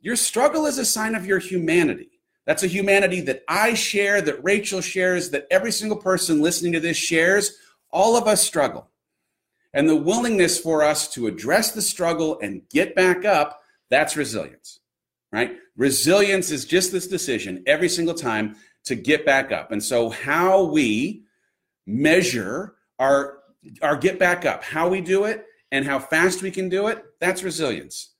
Your 0.01 0.17
struggle 0.17 0.65
is 0.65 0.77
a 0.77 0.85
sign 0.85 1.15
of 1.15 1.25
your 1.25 1.39
humanity. 1.39 2.16
That's 2.47 2.63
a 2.63 2.67
humanity 2.67 3.19
that 3.21 3.43
I 3.49 3.73
share, 3.73 4.21
that 4.21 4.41
Rachel 4.41 4.79
shares, 4.79 5.31
that 5.31 5.47
every 5.51 5.71
single 5.71 5.97
person 5.97 6.41
listening 6.41 6.71
to 6.71 6.79
this 6.79 6.95
shares. 6.95 7.57
All 7.91 8.15
of 8.15 8.25
us 8.25 8.41
struggle. 8.41 8.89
And 9.73 9.87
the 9.87 9.97
willingness 9.97 10.57
for 10.57 10.81
us 10.81 11.09
to 11.09 11.27
address 11.27 11.73
the 11.73 11.81
struggle 11.81 12.39
and 12.39 12.61
get 12.69 12.95
back 12.95 13.25
up, 13.25 13.61
that's 13.89 14.15
resilience, 14.15 14.79
right? 15.31 15.57
Resilience 15.75 16.49
is 16.49 16.63
just 16.63 16.93
this 16.93 17.05
decision 17.05 17.63
every 17.67 17.89
single 17.89 18.15
time 18.15 18.55
to 18.85 18.95
get 18.95 19.25
back 19.25 19.51
up. 19.51 19.73
And 19.73 19.83
so, 19.83 20.09
how 20.09 20.63
we 20.63 21.23
measure 21.85 22.75
our, 22.97 23.39
our 23.81 23.97
get 23.97 24.19
back 24.19 24.45
up, 24.45 24.63
how 24.63 24.87
we 24.87 25.01
do 25.01 25.25
it, 25.25 25.45
and 25.73 25.83
how 25.83 25.99
fast 25.99 26.41
we 26.41 26.51
can 26.51 26.69
do 26.69 26.87
it, 26.87 27.03
that's 27.19 27.43
resilience. 27.43 28.13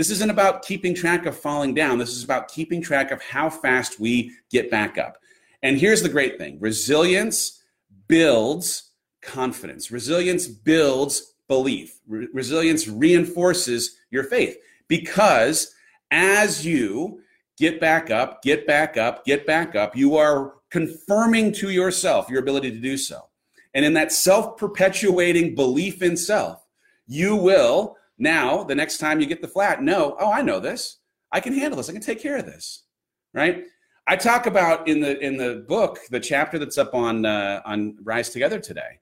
This 0.00 0.08
isn't 0.08 0.30
about 0.30 0.62
keeping 0.62 0.94
track 0.94 1.26
of 1.26 1.36
falling 1.36 1.74
down. 1.74 1.98
This 1.98 2.16
is 2.16 2.24
about 2.24 2.48
keeping 2.48 2.80
track 2.80 3.10
of 3.10 3.20
how 3.20 3.50
fast 3.50 4.00
we 4.00 4.32
get 4.48 4.70
back 4.70 4.96
up. 4.96 5.18
And 5.62 5.76
here's 5.76 6.02
the 6.02 6.08
great 6.08 6.38
thing 6.38 6.56
resilience 6.58 7.62
builds 8.08 8.92
confidence, 9.20 9.90
resilience 9.90 10.46
builds 10.46 11.34
belief, 11.48 12.00
Re- 12.08 12.28
resilience 12.32 12.88
reinforces 12.88 13.98
your 14.10 14.24
faith 14.24 14.56
because 14.88 15.74
as 16.10 16.64
you 16.64 17.20
get 17.58 17.78
back 17.78 18.10
up, 18.10 18.42
get 18.42 18.66
back 18.66 18.96
up, 18.96 19.26
get 19.26 19.46
back 19.46 19.74
up, 19.74 19.94
you 19.94 20.16
are 20.16 20.54
confirming 20.70 21.52
to 21.52 21.68
yourself 21.68 22.30
your 22.30 22.40
ability 22.40 22.70
to 22.70 22.78
do 22.78 22.96
so. 22.96 23.28
And 23.74 23.84
in 23.84 23.92
that 23.92 24.12
self 24.12 24.56
perpetuating 24.56 25.54
belief 25.54 26.00
in 26.00 26.16
self, 26.16 26.66
you 27.06 27.36
will 27.36 27.98
now, 28.20 28.62
the 28.62 28.74
next 28.74 28.98
time 28.98 29.18
you 29.18 29.26
get 29.26 29.40
the 29.40 29.48
flat, 29.48 29.82
know, 29.82 30.14
oh, 30.20 30.30
I 30.30 30.42
know 30.42 30.60
this. 30.60 30.98
I 31.32 31.40
can 31.40 31.54
handle 31.54 31.78
this. 31.78 31.88
I 31.88 31.92
can 31.92 32.02
take 32.02 32.20
care 32.20 32.36
of 32.36 32.44
this. 32.44 32.84
Right? 33.32 33.64
I 34.06 34.16
talk 34.16 34.46
about 34.46 34.86
in 34.86 35.00
the 35.00 35.18
in 35.20 35.36
the 35.36 35.64
book, 35.66 36.00
the 36.10 36.20
chapter 36.20 36.58
that's 36.58 36.76
up 36.76 36.94
on 36.94 37.24
uh, 37.24 37.62
on 37.64 37.96
Rise 38.02 38.28
Together 38.28 38.60
today. 38.60 38.98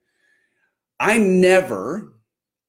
I 1.00 1.18
never 1.18 2.12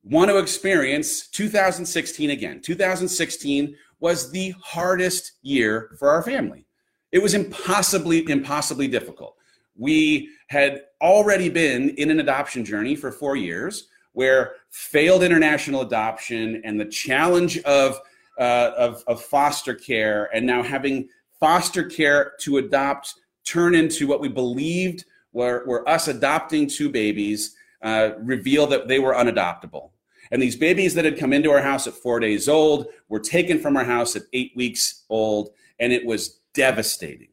want 0.04 0.32
to 0.32 0.38
experience 0.38 1.28
2016 1.28 2.32
again. 2.32 2.62
2016 2.62 3.76
was 4.00 4.32
the 4.32 4.56
hardest 4.64 5.34
year 5.44 5.96
for 6.00 6.10
our 6.10 6.24
family. 6.24 6.66
It 7.12 7.22
was 7.22 7.36
impossibly 7.36 8.28
impossibly 8.28 8.88
difficult. 8.88 9.36
We 9.76 10.30
had 10.48 10.82
already 11.02 11.50
been 11.50 11.90
in 11.92 12.10
an 12.10 12.20
adoption 12.20 12.66
journey 12.66 12.96
for 12.96 13.12
4 13.12 13.36
years 13.36 13.88
where 14.20 14.56
failed 14.70 15.24
international 15.24 15.80
adoption 15.80 16.62
and 16.66 16.78
the 16.78 16.84
challenge 16.84 17.58
of, 17.60 17.98
uh, 18.38 18.72
of, 18.78 19.02
of 19.08 19.22
foster 19.24 19.74
care 19.74 20.30
and 20.34 20.46
now 20.46 20.62
having 20.62 21.08
foster 21.40 21.86
care 21.86 22.34
to 22.38 22.58
adopt 22.58 23.16
turn 23.46 23.74
into 23.74 24.08
what 24.08 24.20
we 24.20 24.28
believed 24.28 25.06
were, 25.32 25.64
were 25.66 25.88
us 25.88 26.10
adopting 26.10 26.68
two 26.68 26.90
babies 26.90 27.56
uh, 27.82 28.10
reveal 28.20 28.68
that 28.68 28.90
they 28.90 29.00
were 29.00 29.14
unadoptable. 29.14 29.92
And 30.32 30.42
these 30.42 30.58
babies 30.58 30.96
that 30.96 31.06
had 31.06 31.18
come 31.18 31.32
into 31.32 31.52
our 31.52 31.62
house 31.62 31.88
at 31.88 31.94
four 31.94 32.20
days 32.20 32.50
old 32.50 32.88
were 33.08 33.22
taken 33.22 33.58
from 33.58 33.78
our 33.78 33.86
house 33.86 34.18
at 34.18 34.24
eight 34.34 34.52
weeks 34.54 35.06
old, 35.10 35.52
and 35.80 35.94
it 35.94 36.06
was 36.06 36.42
devastating. 36.54 37.30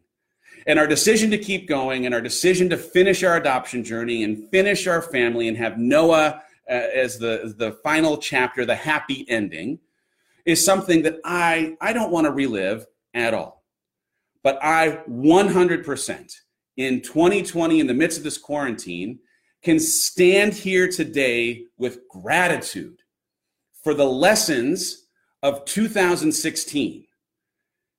And 0.69 0.79
our 0.79 0.87
decision 0.87 1.33
to 1.33 1.39
keep 1.39 1.67
going 1.67 2.07
and 2.07 2.15
our 2.15 2.21
decision 2.21 2.69
to 2.69 2.77
finish 2.77 3.25
our 3.25 3.37
adoption 3.37 3.83
journey 3.83 4.23
and 4.23 4.49
finish 4.51 4.87
our 4.87 5.03
family 5.03 5.49
and 5.49 5.57
have 5.57 5.79
Noah 5.79 6.43
uh, 6.69 6.75
as 6.95 7.19
the, 7.19 7.55
the 7.57 7.73
final 7.83 8.17
chapter, 8.19 8.65
the 8.65 8.75
happy 8.75 9.25
ending, 9.29 9.79
is 10.45 10.65
something 10.65 11.03
that 11.03 11.19
I, 11.25 11.77
I 11.81 11.93
don't 11.93 12.13
want 12.13 12.27
to 12.27 12.33
relive 12.33 12.87
at 13.15 13.35
all. 13.35 13.65
But 14.43 14.59
I 14.63 15.01
100% 15.09 16.33
in 16.77 17.01
2020, 17.01 17.81
in 17.81 17.87
the 17.87 17.95
midst 17.95 18.19
of 18.19 18.25
this 18.25 18.39
quarantine, 18.39 19.19
can 19.63 19.81
stand 19.81 20.55
here 20.55 20.89
today 20.89 21.65
with 21.79 22.07
gratitude 22.09 22.99
for 23.83 23.95
the 23.95 24.05
lessons 24.05 25.07
of 25.43 25.65
2016, 25.65 27.07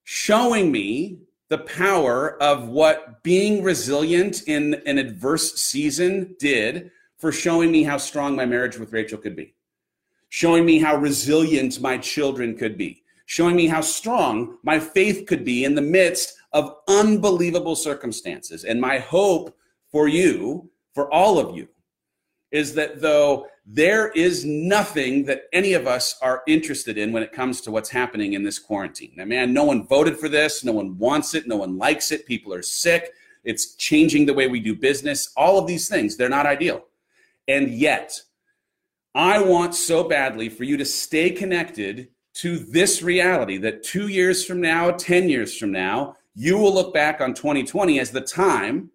showing 0.03 0.71
me 0.71 1.19
the 1.49 1.57
power 1.57 2.41
of 2.41 2.67
what 2.67 3.23
being 3.23 3.63
resilient 3.63 4.43
in 4.47 4.75
an 4.85 4.97
adverse 4.97 5.55
season 5.55 6.35
did 6.39 6.91
for 7.17 7.31
showing 7.31 7.71
me 7.71 7.83
how 7.83 7.97
strong 7.97 8.35
my 8.35 8.45
marriage 8.45 8.77
with 8.77 8.93
Rachel 8.93 9.17
could 9.17 9.35
be, 9.35 9.53
showing 10.29 10.65
me 10.65 10.79
how 10.79 10.95
resilient 10.95 11.81
my 11.81 11.97
children 11.97 12.55
could 12.55 12.77
be, 12.77 13.03
showing 13.25 13.55
me 13.55 13.67
how 13.67 13.81
strong 13.81 14.57
my 14.63 14.79
faith 14.79 15.25
could 15.25 15.43
be 15.43 15.65
in 15.65 15.75
the 15.75 15.81
midst 15.81 16.35
of 16.53 16.77
unbelievable 16.87 17.75
circumstances. 17.75 18.63
And 18.63 18.79
my 18.79 18.99
hope 18.99 19.55
for 19.91 20.07
you, 20.07 20.69
for 20.93 21.11
all 21.13 21.39
of 21.39 21.55
you, 21.55 21.67
is 22.51 22.73
that 22.75 23.01
though 23.01 23.47
there 23.65 24.09
is 24.11 24.45
nothing 24.45 25.25
that 25.25 25.43
any 25.51 25.73
of 25.73 25.87
us 25.87 26.17
are 26.21 26.41
interested 26.47 26.97
in 26.97 27.11
when 27.11 27.21
it 27.21 27.33
comes 27.33 27.59
to 27.61 27.71
what's 27.71 27.89
happening 27.89 28.33
in 28.33 28.43
this 28.43 28.59
quarantine. 28.59 29.11
Now, 29.17 29.25
man, 29.25 29.51
no 29.51 29.65
one 29.65 29.85
voted 29.85 30.17
for 30.17 30.29
this, 30.29 30.63
no 30.63 30.71
one 30.71 30.97
wants 30.97 31.33
it, 31.33 31.47
no 31.47 31.57
one 31.57 31.77
likes 31.77 32.13
it, 32.13 32.25
people 32.25 32.53
are 32.53 32.61
sick, 32.61 33.11
it's 33.43 33.75
changing 33.75 34.25
the 34.25 34.33
way 34.33 34.47
we 34.47 34.61
do 34.61 34.73
business, 34.73 35.33
all 35.35 35.59
of 35.59 35.67
these 35.67 35.89
things, 35.89 36.15
they're 36.15 36.29
not 36.29 36.45
ideal. 36.45 36.85
And 37.47 37.69
yet, 37.69 38.19
I 39.15 39.41
want 39.41 39.73
so 39.73 40.03
badly 40.03 40.49
for 40.49 40.63
you 40.63 40.77
to 40.77 40.85
stay 40.85 41.31
connected 41.31 42.09
to 42.35 42.59
this 42.59 43.01
reality 43.01 43.57
that 43.57 43.83
two 43.83 44.09
years 44.09 44.45
from 44.45 44.61
now, 44.61 44.91
10 44.91 45.29
years 45.29 45.57
from 45.57 45.71
now, 45.71 46.15
you 46.35 46.57
will 46.57 46.73
look 46.73 46.93
back 46.93 47.19
on 47.19 47.33
2020 47.33 47.99
as 47.99 48.11
the 48.11 48.21
time 48.21 48.91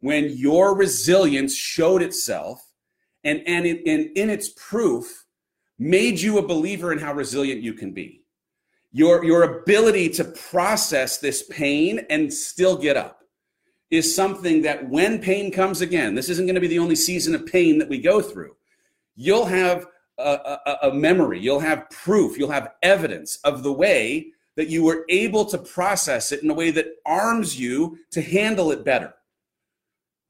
when 0.00 0.30
your 0.36 0.76
resilience 0.76 1.56
showed 1.56 2.00
itself 2.00 2.62
and, 3.24 3.42
and, 3.46 3.66
it, 3.66 3.82
and 3.86 4.16
in 4.16 4.30
its 4.30 4.50
proof 4.50 5.24
made 5.78 6.20
you 6.20 6.38
a 6.38 6.46
believer 6.46 6.92
in 6.92 6.98
how 6.98 7.12
resilient 7.12 7.60
you 7.60 7.74
can 7.74 7.92
be. 7.92 8.22
Your, 8.92 9.24
your 9.24 9.42
ability 9.42 10.10
to 10.10 10.24
process 10.24 11.18
this 11.18 11.42
pain 11.42 12.06
and 12.08 12.32
still 12.32 12.76
get 12.76 12.96
up 12.96 13.15
is 13.90 14.14
something 14.14 14.62
that 14.62 14.88
when 14.88 15.20
pain 15.20 15.50
comes 15.50 15.80
again, 15.80 16.14
this 16.14 16.28
isn't 16.28 16.46
going 16.46 16.54
to 16.54 16.60
be 16.60 16.66
the 16.66 16.78
only 16.78 16.96
season 16.96 17.34
of 17.34 17.46
pain 17.46 17.78
that 17.78 17.88
we 17.88 17.98
go 17.98 18.20
through. 18.20 18.56
You'll 19.14 19.46
have 19.46 19.86
a, 20.18 20.58
a, 20.66 20.78
a, 20.88 20.94
memory, 20.94 21.38
you'll 21.40 21.60
have 21.60 21.88
proof, 21.90 22.38
you'll 22.38 22.50
have 22.50 22.72
evidence 22.82 23.38
of 23.44 23.62
the 23.62 23.72
way 23.72 24.32
that 24.56 24.68
you 24.68 24.82
were 24.82 25.04
able 25.08 25.44
to 25.44 25.58
process 25.58 26.32
it 26.32 26.42
in 26.42 26.50
a 26.50 26.54
way 26.54 26.70
that 26.70 26.96
arms 27.04 27.58
you 27.58 27.98
to 28.10 28.22
handle 28.22 28.72
it 28.72 28.84
better. 28.84 29.14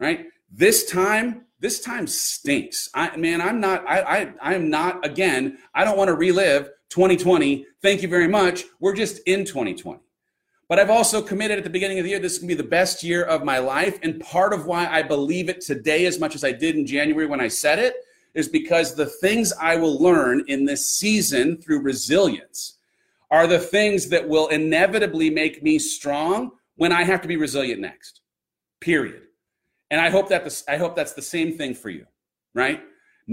Right? 0.01 0.27
This 0.51 0.91
time, 0.91 1.47
this 1.61 1.81
time 1.81 2.07
stinks. 2.07 2.91
I 2.95 3.17
man, 3.17 3.41
I'm 3.41 3.61
not, 3.61 3.89
I, 3.89 4.01
I, 4.01 4.33
I 4.43 4.55
am 4.55 4.69
not, 4.69 5.07
again, 5.07 5.59
I 5.75 5.85
don't 5.85 5.97
want 5.97 6.09
to 6.09 6.15
relive 6.15 6.71
2020. 6.91 7.67
Thank 7.81 8.03
you 8.03 8.09
very 8.09 8.29
much. 8.29 8.65
We're 8.81 8.95
just 8.95 9.21
in 9.27 9.45
2020. 9.45 10.01
But 10.69 10.81
I've 10.81 10.91
also 10.91 11.23
committed 11.23 11.59
at 11.59 11.65
the 11.65 11.71
beginning 11.71 11.99
of 11.99 12.05
the 12.05 12.11
year, 12.11 12.19
this 12.19 12.39
can 12.39 12.49
be 12.49 12.55
the 12.55 12.63
best 12.63 13.05
year 13.05 13.23
of 13.23 13.45
my 13.45 13.59
life. 13.59 13.99
And 14.03 14.21
part 14.21 14.53
of 14.53 14.67
why 14.67 14.87
I 14.87 15.03
believe 15.03 15.49
it 15.49 15.61
today 15.61 16.07
as 16.07 16.19
much 16.19 16.35
as 16.35 16.43
I 16.43 16.53
did 16.53 16.75
in 16.75 16.87
January 16.87 17.27
when 17.27 17.41
I 17.41 17.49
said 17.49 17.79
it 17.79 17.95
is 18.35 18.49
because 18.49 18.95
the 18.95 19.07
things 19.07 19.53
I 19.61 19.77
will 19.77 20.03
learn 20.03 20.45
in 20.49 20.65
this 20.65 20.87
season 20.91 21.57
through 21.57 21.81
resilience 21.81 22.79
are 23.31 23.47
the 23.47 23.59
things 23.59 24.09
that 24.09 24.29
will 24.29 24.49
inevitably 24.49 25.31
make 25.31 25.63
me 25.63 25.79
strong 25.79 26.53
when 26.77 26.93
I 26.93 27.05
have 27.05 27.23
to 27.23 27.29
be 27.29 27.37
resilient 27.37 27.81
next. 27.81 28.21
Period. 28.81 29.23
And 29.91 30.01
I 30.01 30.11
hope 30.11 30.29
that 30.29 30.45
this, 30.45 30.65
I 30.69 30.77
hope 30.77 30.97
that's 30.97 31.15
the 31.15 31.23
same 31.23 31.57
thing 31.57 31.75
for 31.75 31.91
you, 31.91 32.07
right? 32.55 32.83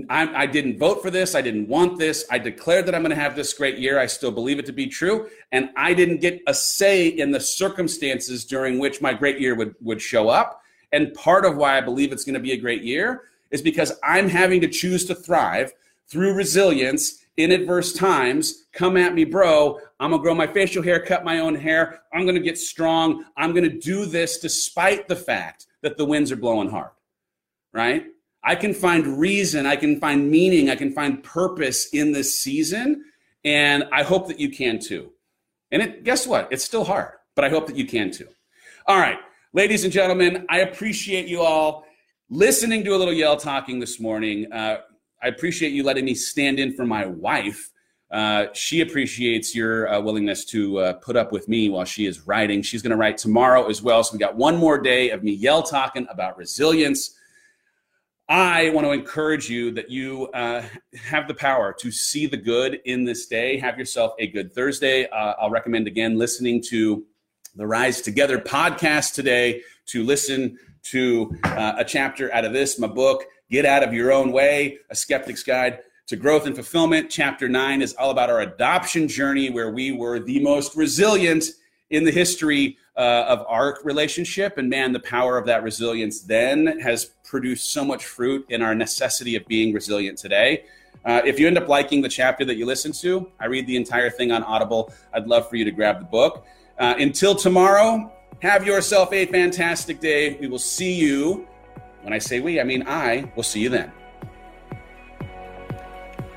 I, 0.10 0.44
I 0.44 0.46
didn't 0.48 0.80
vote 0.80 1.04
for 1.04 1.12
this. 1.12 1.36
I 1.36 1.42
didn't 1.42 1.68
want 1.68 2.00
this. 2.00 2.26
I 2.32 2.40
declared 2.40 2.88
that 2.88 2.96
I'm 2.96 3.04
going 3.04 3.16
to 3.16 3.22
have 3.22 3.36
this 3.36 3.54
great 3.54 3.78
year. 3.78 4.00
I 4.00 4.08
still 4.08 4.32
believe 4.32 4.58
it 4.58 4.66
to 4.66 4.72
be 4.72 4.88
true. 4.88 5.30
And 5.52 5.70
I 5.78 5.94
didn't 5.94 6.20
get 6.20 6.42
a 6.48 6.54
say 6.54 7.08
in 7.08 7.30
the 7.30 7.40
circumstances 7.40 8.44
during 8.44 8.80
which 8.80 9.02
my 9.02 9.14
great 9.14 9.40
year 9.40 9.54
would, 9.56 9.76
would 9.82 10.02
show 10.02 10.30
up. 10.30 10.62
And 10.92 11.14
part 11.14 11.46
of 11.46 11.58
why 11.58 11.78
I 11.78 11.82
believe 11.82 12.12
it's 12.12 12.24
going 12.24 12.34
to 12.34 12.40
be 12.40 12.54
a 12.54 12.58
great 12.58 12.84
year 12.84 13.24
is 13.52 13.62
because 13.62 13.94
I'm 14.04 14.30
having 14.30 14.62
to 14.62 14.68
choose 14.68 15.06
to 15.06 15.16
thrive 15.16 15.72
through 16.08 16.34
resilience 16.34 17.24
in 17.38 17.52
adverse 17.52 17.94
times. 17.94 18.66
Come 18.74 18.98
at 18.98 19.14
me, 19.14 19.26
bro. 19.26 19.80
I'm 20.00 20.10
going 20.10 20.22
to 20.22 20.24
grow 20.24 20.36
my 20.36 20.48
facial 20.48 20.82
hair, 20.82 21.00
cut 21.00 21.24
my 21.24 21.40
own 21.40 21.54
hair. 21.54 22.02
I'm 22.14 22.24
going 22.24 22.36
to 22.36 22.42
get 22.42 22.58
strong. 22.58 23.26
I'm 23.38 23.52
going 23.52 23.70
to 23.70 23.80
do 23.80 24.06
this 24.06 24.40
despite 24.40 25.08
the 25.08 25.16
fact 25.16 25.68
that 25.82 25.98
the 25.98 26.06
winds 26.06 26.32
are 26.32 26.36
blowing 26.36 26.70
hard, 26.70 26.92
right? 27.74 28.08
I 28.44 28.56
can 28.56 28.74
find 28.74 29.20
reason, 29.20 29.66
I 29.66 29.76
can 29.76 30.00
find 30.00 30.30
meaning, 30.30 30.70
I 30.70 30.76
can 30.76 30.92
find 30.92 31.24
purpose 31.24 31.90
in 31.94 32.12
this 32.12 32.40
season. 32.40 33.06
And 33.46 33.86
I 33.92 34.04
hope 34.04 34.28
that 34.28 34.40
you 34.40 34.50
can 34.50 34.80
too. 34.80 35.12
And 35.72 35.82
it, 35.82 36.04
guess 36.04 36.28
what? 36.28 36.48
It's 36.52 36.64
still 36.64 36.84
hard, 36.84 37.14
but 37.36 37.44
I 37.44 37.50
hope 37.50 37.68
that 37.68 37.76
you 37.76 37.86
can 37.86 38.12
too. 38.12 38.28
All 38.88 39.00
right, 39.00 39.18
ladies 39.54 39.84
and 39.84 39.94
gentlemen, 39.94 40.46
I 40.50 40.60
appreciate 40.60 41.28
you 41.28 41.42
all 41.42 41.86
listening 42.30 42.84
to 42.84 42.96
a 42.96 42.98
little 42.98 43.14
yell 43.14 43.38
talking 43.38 43.80
this 43.80 44.00
morning. 44.00 44.52
Uh, 44.52 44.78
I 45.22 45.28
appreciate 45.28 45.72
you 45.72 45.84
letting 45.84 46.06
me 46.06 46.16
stand 46.16 46.60
in 46.60 46.74
for 46.74 46.86
my 46.86 47.06
wife. 47.06 47.72
Uh, 48.12 48.48
she 48.54 48.82
appreciates 48.82 49.56
your 49.56 49.92
uh, 49.92 50.00
willingness 50.00 50.46
to 50.46 50.78
uh, 50.80 50.94
put 50.94 51.16
up 51.16 51.32
with 51.32 51.48
me 51.48 51.70
while 51.70 51.86
she 51.86 52.06
is 52.06 52.28
writing. 52.28 52.62
She's 52.62 52.82
going 52.82 52.92
to 52.92 52.98
write 52.98 53.18
tomorrow 53.18 53.68
as 53.68 53.82
well. 53.82 54.04
So 54.04 54.14
we 54.14 54.20
got 54.20 54.36
one 54.36 54.56
more 54.56 54.78
day 54.78 55.10
of 55.10 55.24
me 55.24 55.32
yell 55.32 55.64
talking 55.64 56.06
about 56.12 56.38
resilience. 56.38 57.16
I 58.30 58.70
want 58.70 58.88
to 58.88 58.92
encourage 58.92 59.50
you 59.50 59.72
that 59.72 59.90
you 59.90 60.28
uh, 60.28 60.64
have 60.96 61.28
the 61.28 61.34
power 61.34 61.74
to 61.80 61.92
see 61.92 62.26
the 62.26 62.38
good 62.38 62.80
in 62.86 63.04
this 63.04 63.26
day. 63.28 63.58
Have 63.58 63.78
yourself 63.78 64.14
a 64.18 64.28
good 64.28 64.54
Thursday. 64.54 65.10
Uh, 65.10 65.34
I'll 65.40 65.50
recommend 65.50 65.88
again 65.88 66.18
listening 66.18 66.62
to 66.70 67.06
the 67.56 67.68
Rise 67.68 68.02
Together 68.02 68.40
podcast 68.40 69.14
today 69.14 69.62
to 69.88 70.04
listen 70.04 70.58
to 70.84 71.36
uh, 71.44 71.74
a 71.78 71.84
chapter 71.84 72.34
out 72.34 72.46
of 72.46 72.54
this, 72.54 72.80
my 72.80 72.88
book, 72.88 73.26
Get 73.50 73.66
Out 73.66 73.84
of 73.84 73.94
Your 73.94 74.14
Own 74.14 74.32
Way, 74.32 74.80
A 74.90 74.96
Skeptic's 74.96 75.44
Guide 75.44 75.80
to 76.08 76.16
Growth 76.16 76.46
and 76.46 76.56
Fulfillment. 76.56 77.10
Chapter 77.10 77.50
nine 77.50 77.82
is 77.82 77.94
all 77.96 78.10
about 78.10 78.30
our 78.30 78.42
adoption 78.42 79.08
journey, 79.08 79.50
where 79.50 79.72
we 79.72 79.92
were 79.92 80.20
the 80.20 80.40
most 80.42 80.78
resilient 80.78 81.46
in 81.90 82.06
the 82.06 82.12
history 82.12 82.78
uh, 82.96 83.26
of 83.28 83.46
our 83.48 83.80
relationship. 83.84 84.58
And 84.58 84.70
man, 84.70 84.94
the 84.94 85.00
power 85.00 85.38
of 85.38 85.46
that 85.48 85.64
resilience 85.64 86.22
then 86.22 86.80
has 86.80 87.06
produced 87.24 87.72
so 87.72 87.84
much 87.84 88.06
fruit 88.06 88.46
in 88.50 88.62
our 88.62 88.76
necessity 88.76 89.36
of 89.36 89.46
being 89.48 89.74
resilient 89.74 90.18
today. 90.18 90.66
Uh, 91.06 91.22
if 91.26 91.40
you 91.40 91.48
end 91.48 91.58
up 91.58 91.68
liking 91.68 92.02
the 92.02 92.10
chapter 92.10 92.46
that 92.46 92.56
you 92.56 92.66
listen 92.66 92.92
to, 92.92 93.30
I 93.40 93.46
read 93.46 93.68
the 93.68 93.76
entire 93.76 94.10
thing 94.10 94.32
on 94.32 94.44
Audible. 94.44 94.94
I'd 95.14 95.28
love 95.28 95.50
for 95.50 95.56
you 95.56 95.66
to 95.66 95.72
grab 95.72 96.00
the 96.00 96.06
book. 96.06 96.46
Uh, 96.80 96.96
until 96.98 97.36
tomorrow, 97.36 98.12
have 98.42 98.66
yourself 98.66 99.12
a 99.12 99.26
fantastic 99.26 100.00
day. 100.00 100.38
We 100.40 100.48
will 100.48 100.60
see 100.60 100.94
you. 100.94 101.48
When 102.02 102.14
I 102.14 102.20
say 102.20 102.40
we, 102.40 102.60
I 102.60 102.64
mean 102.64 102.84
I 102.86 103.32
will 103.36 103.44
see 103.44 103.62
you 103.62 103.70
then. 103.70 103.92